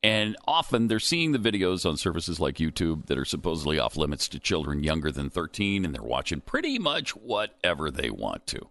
And 0.03 0.37
often 0.47 0.87
they're 0.87 0.99
seeing 0.99 1.31
the 1.31 1.39
videos 1.39 1.89
on 1.89 1.97
services 1.97 2.39
like 2.39 2.57
YouTube 2.57 3.07
that 3.07 3.17
are 3.17 3.25
supposedly 3.25 3.79
off 3.79 3.97
limits 3.97 4.27
to 4.27 4.39
children 4.39 4.83
younger 4.83 5.11
than 5.11 5.31
13, 5.31 5.83
and 5.83 5.95
they're 5.95 6.03
watching 6.03 6.41
pretty 6.41 6.77
much 6.77 7.15
whatever 7.15 7.89
they 7.89 8.11
want 8.11 8.45
to. 8.45 8.67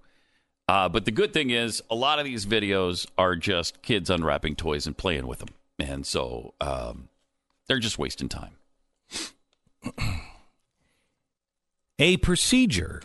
Uh, 0.69 0.89
but 0.89 1.05
the 1.05 1.11
good 1.11 1.33
thing 1.33 1.51
is, 1.51 1.83
a 1.91 1.97
lot 1.97 2.21
of 2.21 2.25
these 2.25 2.47
videos 2.47 3.09
are 3.19 3.35
just 3.35 3.83
kids 3.83 4.11
unwrapping 4.11 4.55
toys 4.55 4.87
and 4.87 4.97
playing 4.97 5.27
with 5.27 5.41
them. 5.41 5.49
And 5.81 6.07
so 6.07 6.55
um, 6.61 7.09
they're 7.67 7.81
just 7.81 7.99
wasting 7.99 8.29
time. 8.29 8.53
a 11.99 12.19
procedure 12.19 13.03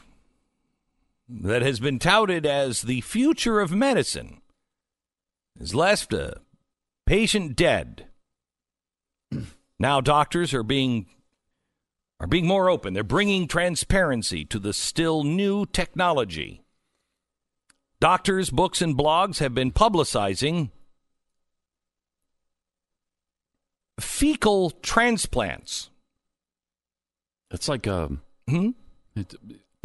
that 1.30 1.62
has 1.62 1.80
been 1.80 2.00
touted 2.00 2.46
as 2.46 2.82
the 2.82 3.02
future 3.02 3.60
of 3.60 3.72
medicine 3.72 4.42
has 5.60 5.76
left 5.76 6.12
a 6.14 6.42
patient 7.06 7.56
dead. 7.56 8.08
Now 9.82 10.02
doctors 10.02 10.54
are 10.54 10.64
being 10.64 11.06
are 12.20 12.28
being 12.28 12.46
more 12.46 12.70
open. 12.70 12.94
They're 12.94 13.02
bringing 13.04 13.48
transparency 13.48 14.44
to 14.44 14.60
the 14.60 14.74
still 14.74 15.24
new 15.24 15.66
technology. 15.66 16.66
Doctors, 18.02 18.50
books, 18.50 18.82
and 18.82 18.98
blogs 18.98 19.40
have 19.40 19.54
been 19.54 19.72
publicizing 19.72 20.72
fecal 24.02 24.72
transplants. 24.72 25.90
It's 27.52 27.70
like 27.70 27.88
um, 27.88 28.22
Hmm? 28.50 28.72
it, 29.16 29.34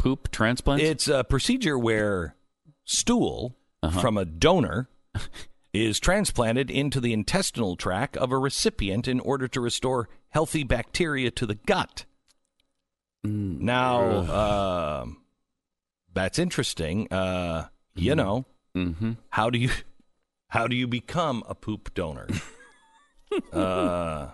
poop 0.05 0.29
transplants. 0.29 0.83
It's 0.83 1.07
a 1.07 1.23
procedure 1.23 1.79
where 1.79 2.35
stool 2.83 3.55
Uh-huh. 3.81 3.99
from 4.01 4.17
a 4.17 4.25
donor 4.25 4.87
is 5.73 5.99
transplanted 5.99 6.69
into 6.69 6.99
the 7.01 7.11
intestinal 7.11 7.75
tract 7.75 8.15
of 8.17 8.31
a 8.31 8.37
recipient 8.37 9.07
in 9.07 9.19
order 9.19 9.47
to 9.47 9.59
restore 9.59 10.07
healthy 10.29 10.63
bacteria 10.63 11.31
to 11.31 11.45
the 11.47 11.55
gut. 11.55 12.05
Mm, 13.25 13.61
Now, 13.61 15.01
um, 15.01 15.17
that's 16.13 16.37
interesting. 16.37 17.11
Uh, 17.11 17.69
You 17.95 18.13
know, 18.13 18.45
mm-hmm. 18.75 19.13
how 19.29 19.49
do 19.49 19.57
you 19.57 19.69
how 20.49 20.67
do 20.67 20.75
you 20.75 20.85
become 20.87 21.43
a 21.47 21.55
poop 21.55 21.93
donor? 21.95 22.27
uh, 23.53 24.27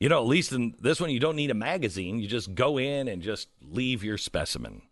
you 0.00 0.08
know, 0.08 0.20
at 0.20 0.26
least 0.26 0.52
in 0.52 0.74
this 0.80 1.00
one, 1.00 1.10
you 1.10 1.20
don't 1.20 1.36
need 1.36 1.50
a 1.50 1.54
magazine. 1.54 2.20
You 2.20 2.28
just 2.28 2.54
go 2.54 2.78
in 2.78 3.08
and 3.08 3.22
just 3.22 3.48
leave 3.60 4.04
your 4.04 4.18
specimen. 4.18 4.82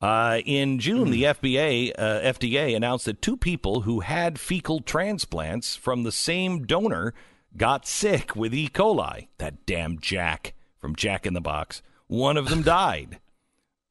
Uh, 0.00 0.40
in 0.44 0.78
June, 0.78 1.10
the 1.10 1.24
FBA, 1.24 1.92
uh, 1.98 2.20
FDA 2.20 2.76
announced 2.76 3.06
that 3.06 3.20
two 3.20 3.36
people 3.36 3.80
who 3.80 4.00
had 4.00 4.38
fecal 4.38 4.80
transplants 4.80 5.74
from 5.74 6.04
the 6.04 6.12
same 6.12 6.64
donor 6.64 7.14
got 7.56 7.86
sick 7.86 8.36
with 8.36 8.54
E. 8.54 8.68
coli. 8.68 9.26
That 9.38 9.66
damn 9.66 9.98
Jack 9.98 10.54
from 10.78 10.94
Jack 10.94 11.26
in 11.26 11.34
the 11.34 11.40
Box. 11.40 11.82
One 12.06 12.36
of 12.36 12.48
them 12.48 12.62
died. 12.64 13.18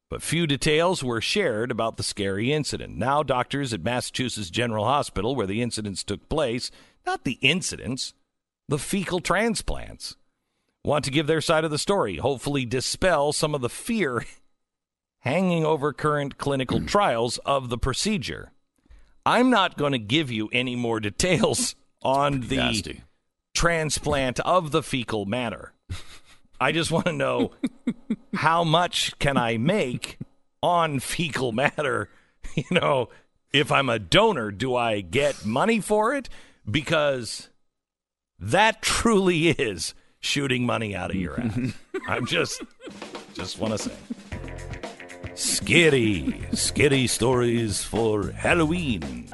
But 0.09 0.23
few 0.23 0.47
details 0.47 1.03
were 1.03 1.19
shared 1.19 1.69
about 1.69 1.97
the 1.97 2.03
scary 2.03 2.53
incident. 2.53 2.95
Now, 2.95 3.23
doctors 3.23 3.73
at 3.73 3.83
Massachusetts 3.83 4.49
General 4.49 4.85
Hospital, 4.85 5.35
where 5.35 5.47
the 5.47 5.61
incidents 5.61 6.01
took 6.05 6.29
place, 6.29 6.71
not 7.05 7.25
the 7.25 7.37
incidents, 7.41 8.13
the 8.67 8.79
fecal 8.79 9.19
transplants, 9.19 10.15
want 10.83 11.05
to 11.05 11.11
give 11.11 11.27
their 11.27 11.41
side 11.41 11.63
of 11.63 11.71
the 11.71 11.77
story, 11.77 12.17
hopefully 12.17 12.65
dispel 12.65 13.33
some 13.33 13.55
of 13.55 13.61
the 13.61 13.69
fear 13.69 14.25
hanging 15.19 15.65
over 15.65 15.93
current 15.93 16.37
clinical 16.37 16.79
hmm. 16.79 16.85
trials 16.85 17.37
of 17.39 17.69
the 17.69 17.77
procedure. 17.77 18.51
I'm 19.25 19.49
not 19.49 19.77
going 19.77 19.91
to 19.91 19.99
give 19.99 20.31
you 20.31 20.49
any 20.53 20.75
more 20.75 20.99
details 20.99 21.75
on 22.01 22.41
the 22.41 22.57
Nasty. 22.57 23.03
transplant 23.53 24.39
of 24.41 24.71
the 24.71 24.81
fecal 24.81 25.25
matter. 25.25 25.73
I 26.59 26.71
just 26.71 26.91
want 26.91 27.05
to 27.05 27.13
know 27.13 27.51
how 28.33 28.63
much 28.63 29.17
can 29.19 29.37
I 29.37 29.57
make 29.57 30.17
on 30.63 30.99
fecal 30.99 31.51
matter? 31.51 32.09
You 32.55 32.63
know, 32.71 33.09
if 33.53 33.71
I'm 33.71 33.89
a 33.89 33.99
donor, 33.99 34.51
do 34.51 34.75
I 34.75 35.01
get 35.01 35.45
money 35.45 35.79
for 35.79 36.15
it? 36.15 36.29
Because 36.69 37.49
that 38.39 38.81
truly 38.81 39.49
is 39.49 39.93
shooting 40.19 40.65
money 40.65 40.95
out 40.95 41.09
of 41.11 41.15
your 41.15 41.39
ass. 41.39 41.57
I'm 42.07 42.25
just 42.25 42.61
just 43.33 43.59
want 43.59 43.73
to 43.73 43.89
say. 43.89 43.95
Scary, 45.35 46.47
scary 46.53 47.05
stories 47.05 47.83
for 47.83 48.31
Halloween. 48.31 49.27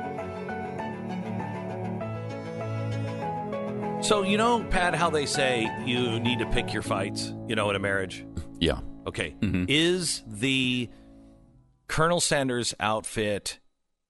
So, 4.03 4.21
you 4.21 4.35
know, 4.37 4.65
Pat, 4.69 4.95
how 4.95 5.09
they 5.09 5.25
say 5.25 5.71
you 5.85 6.19
need 6.19 6.39
to 6.39 6.45
pick 6.47 6.73
your 6.73 6.81
fights, 6.81 7.33
you 7.47 7.55
know, 7.55 7.69
in 7.69 7.77
a 7.77 7.79
marriage? 7.79 8.25
Yeah. 8.59 8.81
Okay. 9.07 9.33
Mm-hmm. 9.39 9.65
Is 9.69 10.23
the 10.27 10.89
Colonel 11.87 12.19
Sanders 12.19 12.73
outfit 12.81 13.59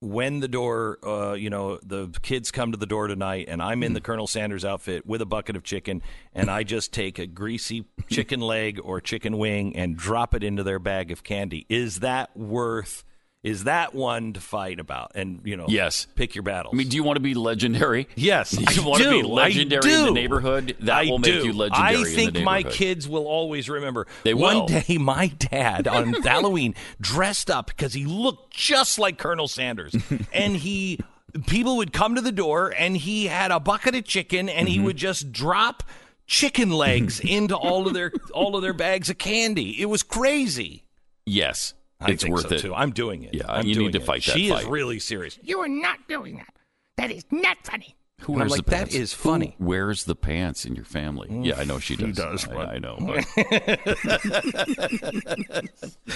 when 0.03 0.41
the 0.41 0.49
door, 0.49 0.99
uh, 1.01 1.33
you 1.33 1.49
know, 1.49 1.79
the 1.81 2.09
kids 2.21 2.51
come 2.51 2.73
to 2.73 2.77
the 2.77 2.85
door 2.85 3.07
tonight 3.07 3.45
and 3.47 3.61
I'm 3.61 3.83
in 3.83 3.93
the 3.93 4.01
Colonel 4.01 4.27
Sanders 4.27 4.65
outfit 4.65 5.05
with 5.05 5.21
a 5.21 5.25
bucket 5.25 5.55
of 5.55 5.63
chicken 5.63 6.01
and 6.35 6.51
I 6.51 6.63
just 6.63 6.91
take 6.91 7.19
a 7.19 7.25
greasy 7.25 7.85
chicken 8.09 8.41
leg 8.41 8.81
or 8.83 8.99
chicken 8.99 9.37
wing 9.37 9.77
and 9.77 9.95
drop 9.95 10.35
it 10.35 10.43
into 10.43 10.61
their 10.61 10.79
bag 10.79 11.09
of 11.11 11.23
candy? 11.23 11.65
Is 11.69 12.01
that 12.01 12.35
worth, 12.35 13.05
is 13.43 13.65
that 13.65 13.93
one 13.93 14.31
to 14.33 14.39
fight 14.39 14.79
about? 14.79 15.11
And, 15.15 15.41
you 15.43 15.57
know, 15.57 15.65
Yes. 15.67 16.07
pick 16.15 16.33
your 16.33 16.43
battles. 16.43 16.73
I 16.73 16.77
mean, 16.77 16.87
do 16.87 16.95
you 16.95 17.03
want 17.03 17.17
to 17.17 17.21
be 17.21 17.33
legendary? 17.33 18.07
Yes, 18.15 18.53
You 18.57 18.65
I 18.83 18.85
want 18.85 19.03
to 19.03 19.09
be 19.09 19.21
legendary 19.23 19.93
in 19.93 20.05
the 20.05 20.11
neighborhood? 20.11 20.75
That 20.79 20.95
I 20.95 21.05
will 21.09 21.19
make 21.19 21.31
do. 21.41 21.45
you 21.47 21.53
legendary 21.53 21.95
I 21.95 21.99
in 21.99 22.05
think 22.05 22.41
my 22.41 22.63
kids 22.63 23.07
will 23.07 23.27
always 23.27 23.69
remember. 23.69 24.07
They 24.23 24.33
One 24.33 24.65
day, 24.65 24.97
my 24.97 25.27
dad 25.27 25.87
on 25.87 26.13
Halloween 26.23 26.73
dressed 27.01 27.51
up 27.51 27.67
because 27.67 27.93
he 27.93 28.05
looked 28.05 28.53
just 28.53 28.97
like 28.97 29.17
Colonel 29.17 29.47
Sanders, 29.49 29.93
and 30.33 30.55
he 30.55 30.99
people 31.47 31.77
would 31.77 31.91
come 31.91 32.15
to 32.15 32.21
the 32.21 32.31
door, 32.31 32.73
and 32.77 32.95
he 32.95 33.25
had 33.25 33.51
a 33.51 33.59
bucket 33.59 33.93
of 33.95 34.05
chicken, 34.05 34.47
and 34.47 34.67
Mm-hmm. 34.67 34.79
he 34.79 34.85
would 34.85 34.97
just 34.97 35.31
drop 35.33 35.83
chicken 36.27 36.69
legs 36.71 37.19
into 37.19 37.55
all 37.57 37.85
of 37.87 37.93
their 37.93 38.13
all 38.33 38.55
of 38.55 38.61
their 38.61 38.71
bags 38.73 39.09
of 39.09 39.17
candy. 39.17 39.81
It 39.81 39.87
was 39.87 40.01
crazy. 40.03 40.85
Yes. 41.25 41.73
I 42.03 42.11
it's 42.11 42.23
think 42.23 42.33
worth 42.35 42.49
so 42.49 42.55
it. 42.55 42.61
Too. 42.61 42.73
I'm 42.75 42.91
doing 42.91 43.23
it. 43.23 43.33
Yeah, 43.33 43.43
I'm 43.47 43.65
you 43.65 43.75
need 43.75 43.79
doing 43.79 43.91
to 43.93 43.99
it. 43.99 44.05
fight 44.05 44.23
that 44.25 44.33
She 44.37 44.49
fight. 44.49 44.61
is 44.63 44.67
really 44.67 44.99
serious. 44.99 45.37
You 45.43 45.59
are 45.59 45.67
not 45.67 46.07
doing 46.07 46.37
that. 46.37 46.53
That 46.97 47.11
is 47.11 47.25
not 47.31 47.57
funny. 47.63 47.95
Who 48.21 48.33
And 48.33 48.43
I'm 48.43 48.47
wears 48.47 48.51
like, 48.59 48.65
the 48.65 48.71
pants? 48.71 48.95
is 48.95 49.13
funny. 49.13 49.55
Who 49.59 49.65
wears 49.65 50.03
the 50.05 50.15
pants 50.15 50.63
in 50.65 50.75
your 50.75 50.85
family? 50.85 51.27
Mm, 51.27 51.45
yeah, 51.45 51.55
I 51.57 51.65
know 51.65 51.77
she 51.79 51.95
does. 51.97 52.15
does, 52.15 52.47
I, 52.47 52.75
I 52.75 52.77
know. 52.79 52.97
but- 53.01 53.25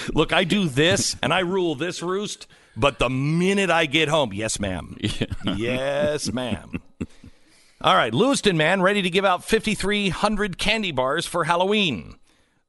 Look, 0.13 0.31
I 0.33 0.43
do 0.43 0.67
this 0.69 1.15
and 1.21 1.33
I 1.33 1.39
rule 1.39 1.75
this 1.75 2.01
roost, 2.01 2.47
but 2.77 2.99
the 2.99 3.09
minute 3.09 3.69
I 3.69 3.85
get 3.87 4.07
home, 4.09 4.31
yes, 4.33 4.59
ma'am. 4.59 4.95
yes, 5.57 6.31
ma'am. 6.33 6.81
All 7.81 7.95
right, 7.95 8.13
Lewiston 8.13 8.55
man 8.57 8.81
ready 8.81 9.01
to 9.01 9.09
give 9.09 9.25
out 9.25 9.43
5,300 9.43 10.57
candy 10.57 10.91
bars 10.91 11.25
for 11.25 11.43
Halloween. 11.43 12.15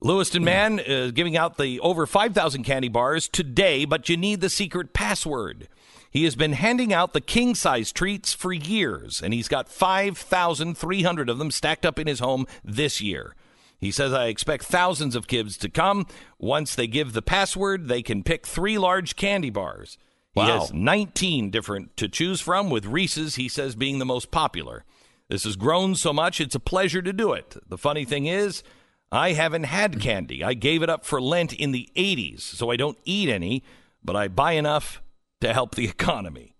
Lewiston 0.00 0.44
man 0.44 0.78
is 0.78 1.10
giving 1.12 1.36
out 1.36 1.56
the 1.58 1.80
over 1.80 2.06
5,000 2.06 2.62
candy 2.62 2.88
bars 2.88 3.28
today, 3.28 3.84
but 3.84 4.08
you 4.08 4.16
need 4.16 4.40
the 4.40 4.48
secret 4.50 4.92
password. 4.92 5.68
He 6.10 6.24
has 6.24 6.36
been 6.36 6.52
handing 6.52 6.92
out 6.92 7.12
the 7.12 7.20
king 7.20 7.54
size 7.54 7.90
treats 7.92 8.32
for 8.32 8.52
years, 8.52 9.20
and 9.20 9.34
he's 9.34 9.48
got 9.48 9.68
5,300 9.68 11.28
of 11.28 11.38
them 11.38 11.50
stacked 11.50 11.84
up 11.84 11.98
in 11.98 12.06
his 12.06 12.20
home 12.20 12.46
this 12.64 13.00
year. 13.00 13.34
He 13.80 13.90
says, 13.90 14.12
I 14.12 14.26
expect 14.26 14.64
thousands 14.64 15.14
of 15.14 15.26
kids 15.26 15.56
to 15.58 15.68
come. 15.68 16.06
Once 16.38 16.74
they 16.74 16.86
give 16.86 17.12
the 17.12 17.22
password, 17.22 17.88
they 17.88 18.02
can 18.02 18.22
pick 18.22 18.46
three 18.46 18.78
large 18.78 19.16
candy 19.16 19.50
bars. 19.50 19.98
He 20.32 20.40
Wow. 20.40 20.60
has 20.60 20.72
19 20.72 21.50
different 21.50 21.96
to 21.96 22.08
choose 22.08 22.40
from, 22.40 22.70
with 22.70 22.86
Reese's, 22.86 23.34
he 23.34 23.48
says, 23.48 23.74
being 23.74 23.98
the 23.98 24.04
most 24.06 24.30
popular. 24.30 24.84
This 25.28 25.44
has 25.44 25.56
grown 25.56 25.94
so 25.94 26.12
much, 26.12 26.40
it's 26.40 26.54
a 26.54 26.60
pleasure 26.60 27.02
to 27.02 27.12
do 27.12 27.32
it. 27.32 27.56
The 27.68 27.78
funny 27.78 28.04
thing 28.04 28.26
is, 28.26 28.62
I 29.10 29.32
haven't 29.32 29.64
had 29.64 30.00
candy. 30.00 30.44
I 30.44 30.54
gave 30.54 30.82
it 30.82 30.90
up 30.90 31.04
for 31.04 31.20
Lent 31.20 31.52
in 31.52 31.72
the 31.72 31.88
80s, 31.96 32.40
so 32.40 32.70
I 32.70 32.76
don't 32.76 32.98
eat 33.04 33.28
any, 33.28 33.62
but 34.04 34.16
I 34.16 34.28
buy 34.28 34.52
enough 34.52 35.02
to 35.40 35.52
help 35.54 35.74
the 35.74 35.84
economy. 35.88 36.54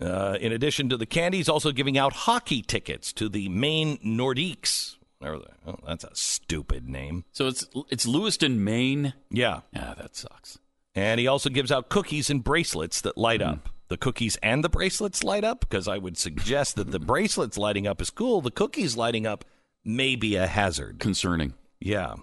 Uh, 0.00 0.36
in 0.40 0.50
addition 0.52 0.88
to 0.88 0.96
the 0.96 1.06
candy, 1.06 1.38
he's 1.38 1.48
also 1.48 1.70
giving 1.70 1.96
out 1.96 2.12
hockey 2.12 2.62
tickets 2.62 3.12
to 3.12 3.28
the 3.28 3.48
Maine 3.48 3.98
Nordiques. 3.98 4.96
Oh, 5.22 5.40
that's 5.86 6.04
a 6.04 6.10
stupid 6.14 6.86
name. 6.88 7.24
so 7.32 7.46
it's 7.46 7.66
it's 7.88 8.06
Lewiston, 8.06 8.62
Maine. 8.62 9.14
Yeah. 9.30 9.60
Ah, 9.74 9.94
that 9.96 10.14
sucks. 10.16 10.58
And 10.94 11.18
he 11.18 11.26
also 11.26 11.48
gives 11.48 11.72
out 11.72 11.88
cookies 11.88 12.28
and 12.28 12.44
bracelets 12.44 13.00
that 13.00 13.16
light 13.16 13.40
up. 13.40 13.70
The 13.88 13.96
cookies 13.96 14.36
and 14.42 14.62
the 14.62 14.68
bracelets 14.68 15.24
light 15.24 15.44
up 15.44 15.60
because 15.60 15.88
I 15.88 15.96
would 15.98 16.18
suggest 16.18 16.76
that 16.76 16.90
the 16.90 16.98
bracelets 16.98 17.56
lighting 17.56 17.86
up 17.86 18.02
is 18.02 18.10
cool. 18.10 18.40
The 18.42 18.50
cookies 18.50 18.96
lighting 18.96 19.26
up 19.26 19.44
may 19.84 20.14
be 20.16 20.36
a 20.36 20.46
hazard. 20.46 20.98
Concerning. 20.98 21.54
Yeah. 21.84 22.14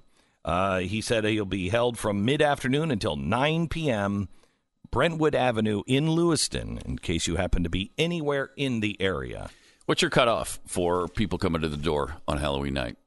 Uh, 0.43 0.79
he 0.79 1.01
said 1.01 1.23
he'll 1.23 1.45
be 1.45 1.69
held 1.69 1.97
from 1.99 2.25
mid 2.25 2.41
afternoon 2.41 2.89
until 2.89 3.15
9 3.15 3.67
p.m. 3.67 4.27
Brentwood 4.89 5.35
Avenue 5.35 5.83
in 5.85 6.09
Lewiston, 6.11 6.79
in 6.83 6.97
case 6.97 7.27
you 7.27 7.35
happen 7.35 7.63
to 7.63 7.69
be 7.69 7.91
anywhere 7.97 8.49
in 8.57 8.79
the 8.79 8.99
area. 8.99 9.51
What's 9.85 10.01
your 10.01 10.09
cutoff 10.11 10.59
for 10.65 11.07
people 11.07 11.37
coming 11.37 11.61
to 11.61 11.69
the 11.69 11.77
door 11.77 12.15
on 12.27 12.39
Halloween 12.39 12.73
night? 12.73 12.97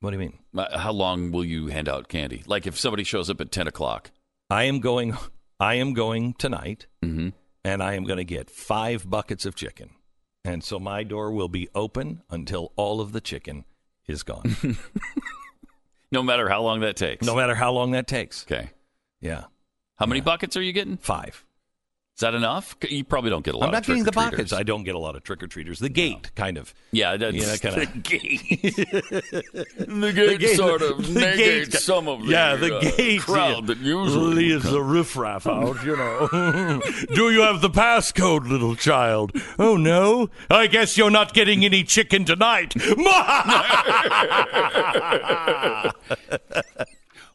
What 0.00 0.10
do 0.10 0.14
you 0.16 0.20
mean? 0.20 0.38
Uh, 0.56 0.78
How 0.78 0.92
long 0.92 1.32
will 1.32 1.44
you 1.44 1.66
hand 1.66 1.88
out 1.88 2.08
candy? 2.08 2.42
Like 2.46 2.66
if 2.66 2.78
somebody 2.78 3.02
shows 3.04 3.28
up 3.28 3.40
at 3.40 3.50
ten 3.50 3.66
o'clock. 3.66 4.10
I 4.48 4.64
am 4.64 4.78
going. 4.80 5.16
I 5.60 5.74
am 5.74 5.94
going 5.94 6.34
tonight, 6.34 6.86
Mm-hmm. 7.02 7.28
and 7.64 7.82
I 7.82 7.94
am 7.94 8.04
going 8.04 8.16
to 8.18 8.24
get 8.24 8.50
five 8.50 9.08
buckets 9.08 9.46
of 9.46 9.54
chicken, 9.54 9.90
and 10.44 10.62
so 10.64 10.78
my 10.78 11.04
door 11.04 11.30
will 11.32 11.48
be 11.48 11.68
open 11.74 12.22
until 12.30 12.72
all 12.76 13.00
of 13.00 13.12
the 13.12 13.20
chicken 13.20 13.64
is 14.06 14.22
gone, 14.24 14.56
No 16.14 16.22
matter 16.22 16.48
how 16.48 16.62
long 16.62 16.80
that 16.80 16.96
takes. 16.96 17.26
no 17.26 17.34
matter 17.36 17.54
how 17.54 17.72
long 17.72 17.90
that 17.90 18.06
takes. 18.06 18.44
Okay. 18.44 18.70
Yeah, 19.20 19.44
How 19.96 20.06
many 20.06 20.20
buckets 20.20 20.56
are 20.56 20.62
you 20.62 20.72
getting? 20.72 20.96
five. 20.96 21.44
Is 22.16 22.20
that 22.20 22.32
enough? 22.32 22.76
You 22.88 23.02
probably 23.02 23.30
don't 23.30 23.44
get 23.44 23.54
a 23.54 23.58
lot. 23.58 23.66
I'm 23.66 23.72
not 23.72 23.78
of 23.82 23.86
getting 23.88 24.04
the 24.04 24.12
trick-or-treaters. 24.12 24.52
I 24.56 24.62
don't 24.62 24.84
get 24.84 24.94
a 24.94 25.00
lot 25.00 25.16
of 25.16 25.24
trick 25.24 25.42
or 25.42 25.48
treaters. 25.48 25.80
The 25.80 25.88
gate, 25.88 26.30
kind 26.36 26.56
of. 26.56 26.72
Yeah, 26.92 27.16
that's 27.16 27.34
Yeah, 27.34 27.56
kinda- 27.56 27.86
the 27.92 27.98
gate. 27.98 28.76
the 29.88 30.12
gate 30.14 30.38
gate- 30.38 30.56
sort 30.56 30.82
of 30.82 31.04
the 31.12 31.20
negates 31.20 31.70
gate- 31.70 31.80
some 31.82 32.06
of 32.06 32.20
the, 32.24 32.28
yeah, 32.28 32.54
the 32.54 32.76
uh, 32.76 32.80
gate 32.96 33.20
crowd 33.20 33.62
yeah, 33.62 33.66
that 33.74 33.78
usually 33.78 34.34
leaves 34.36 34.62
the 34.62 34.80
riffraff 34.80 35.48
out. 35.48 35.84
You 35.84 35.96
know. 35.96 36.80
Do 37.16 37.32
you 37.32 37.40
have 37.40 37.60
the 37.60 37.70
passcode, 37.70 38.48
little 38.48 38.76
child? 38.76 39.32
Oh 39.58 39.76
no, 39.76 40.30
I 40.48 40.68
guess 40.68 40.96
you're 40.96 41.10
not 41.10 41.34
getting 41.34 41.64
any 41.64 41.82
chicken 41.82 42.24
tonight. 42.24 42.74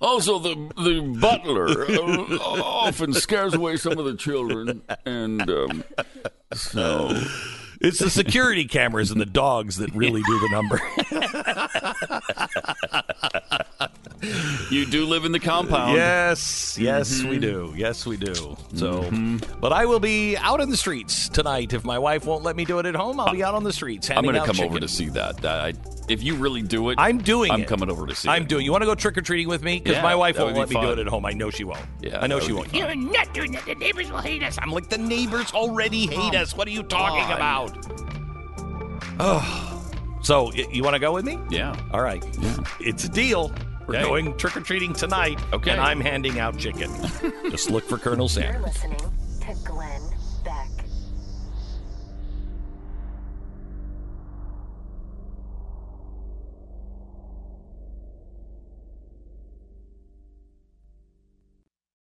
Also, 0.02 0.40
the 0.40 0.56
the 0.78 1.02
butler 1.20 1.86
uh, 1.90 2.62
often 2.64 3.14
scares 3.14 3.54
away 3.54 3.76
some 3.76 3.98
of 3.98 4.06
the 4.06 4.16
children, 4.16 4.82
and 5.06 5.42
um, 5.50 5.84
so 6.54 7.22
it's 7.82 8.00
the 8.00 8.10
security 8.10 8.66
cameras 8.66 9.12
and 9.12 9.20
the 9.20 9.26
dogs 9.26 9.78
that 9.78 9.94
really 9.94 10.22
do 10.22 10.40
the 10.40 10.50
number. 10.52 10.82
you 14.70 14.86
do 14.86 15.06
live 15.06 15.24
in 15.26 15.32
the 15.32 15.40
compound. 15.40 15.96
Yes, 15.96 16.78
yes, 16.80 17.10
Mm-hmm. 17.20 17.30
we 17.30 17.38
do. 17.40 17.74
Yes, 17.76 18.06
we 18.06 18.18
do. 18.18 18.58
So, 18.76 19.10
but 19.62 19.72
I 19.72 19.86
will 19.86 20.00
be 20.00 20.36
out 20.38 20.60
in 20.62 20.70
the 20.70 20.78
streets 20.78 21.30
tonight. 21.30 21.74
If 21.74 21.86
my 21.86 21.98
wife 22.00 22.26
won't 22.26 22.44
let 22.44 22.56
me 22.56 22.66
do 22.66 22.80
it 22.80 22.86
at 22.86 22.96
home, 22.96 23.20
I'll 23.20 23.32
be 23.32 23.44
out 23.44 23.56
on 23.56 23.64
the 23.64 23.72
streets. 23.74 24.10
I'm 24.10 24.24
going 24.24 24.36
going 24.36 24.46
to 24.46 24.52
to 24.52 24.58
come 24.60 24.66
over 24.70 24.80
to 24.80 24.88
see 24.88 25.10
that. 25.10 25.44
I, 25.46 25.74
if 26.10 26.22
you 26.24 26.36
really 26.36 26.62
do 26.62 26.90
it, 26.90 26.96
I'm 27.00 27.20
doing 27.20 27.52
I'm 27.52 27.62
it. 27.62 27.68
coming 27.68 27.90
over 27.90 28.08
to 28.08 28.16
see. 28.16 28.28
I'm 28.30 28.44
it. 28.44 28.50
doing. 28.50 28.66
You 28.66 28.72
want 28.72 28.82
to 28.82 28.88
go 28.88 28.96
trick 28.96 29.18
or 29.18 29.22
treating 29.22 29.48
with 29.48 29.64
me? 29.64 29.80
Because 29.80 29.96
Yeah, 29.98 30.02
my 30.04 30.16
wife 30.16 30.38
won't 30.38 30.54
would 30.54 30.60
let 30.60 30.70
be 30.70 30.76
me 30.76 30.82
do 30.82 30.92
it 30.92 31.00
at 31.00 31.08
home. 31.08 31.26
I 31.26 31.32
know 31.34 31.50
she 31.50 31.64
won't. 31.64 31.80
Yeah, 32.02 32.20
I 32.20 32.28
know 32.28 32.40
she 32.40 32.52
won't. 32.52 32.74
You're 32.74 32.94
not 32.96 33.34
doing 33.34 33.54
it. 33.54 33.64
The 33.66 33.76
neighbors 33.76 34.12
will 34.12 34.18
hate 34.20 34.44
us. 34.44 34.58
I'm 34.62 34.72
like 34.72 34.90
the 34.90 34.98
neighbors 34.98 35.52
already 35.54 36.08
hate 36.08 36.36
us. 36.36 36.56
What 36.58 36.68
are 36.68 36.72
you 36.72 36.84
talking 36.84 37.24
on. 37.24 37.32
about? 37.32 37.78
Oh, 39.22 39.84
so 40.22 40.52
you 40.54 40.84
want 40.84 40.96
to 40.96 41.00
go 41.00 41.14
with 41.14 41.26
me? 41.26 41.40
Yeah. 41.50 41.76
All 41.92 42.02
right. 42.02 42.24
Yeah. 42.40 42.58
It's 42.80 43.04
a 43.06 43.10
deal. 43.10 43.52
We're 43.90 43.96
Okay. 43.96 44.04
going 44.04 44.38
trick 44.38 44.56
or 44.56 44.62
treating 44.62 44.94
tonight. 44.94 45.40
Okay. 45.52 45.72
And 45.72 45.82
I'm 45.82 46.00
handing 46.00 46.40
out 46.40 46.58
chicken. 46.60 46.92
Just 47.50 47.72
look 47.72 47.84
for 47.84 47.98
Colonel 47.98 48.26
You're 48.26 48.44
Sanders. 48.44 48.64
listening 48.64 49.00
to 49.42 49.56
Glenn 49.66 50.02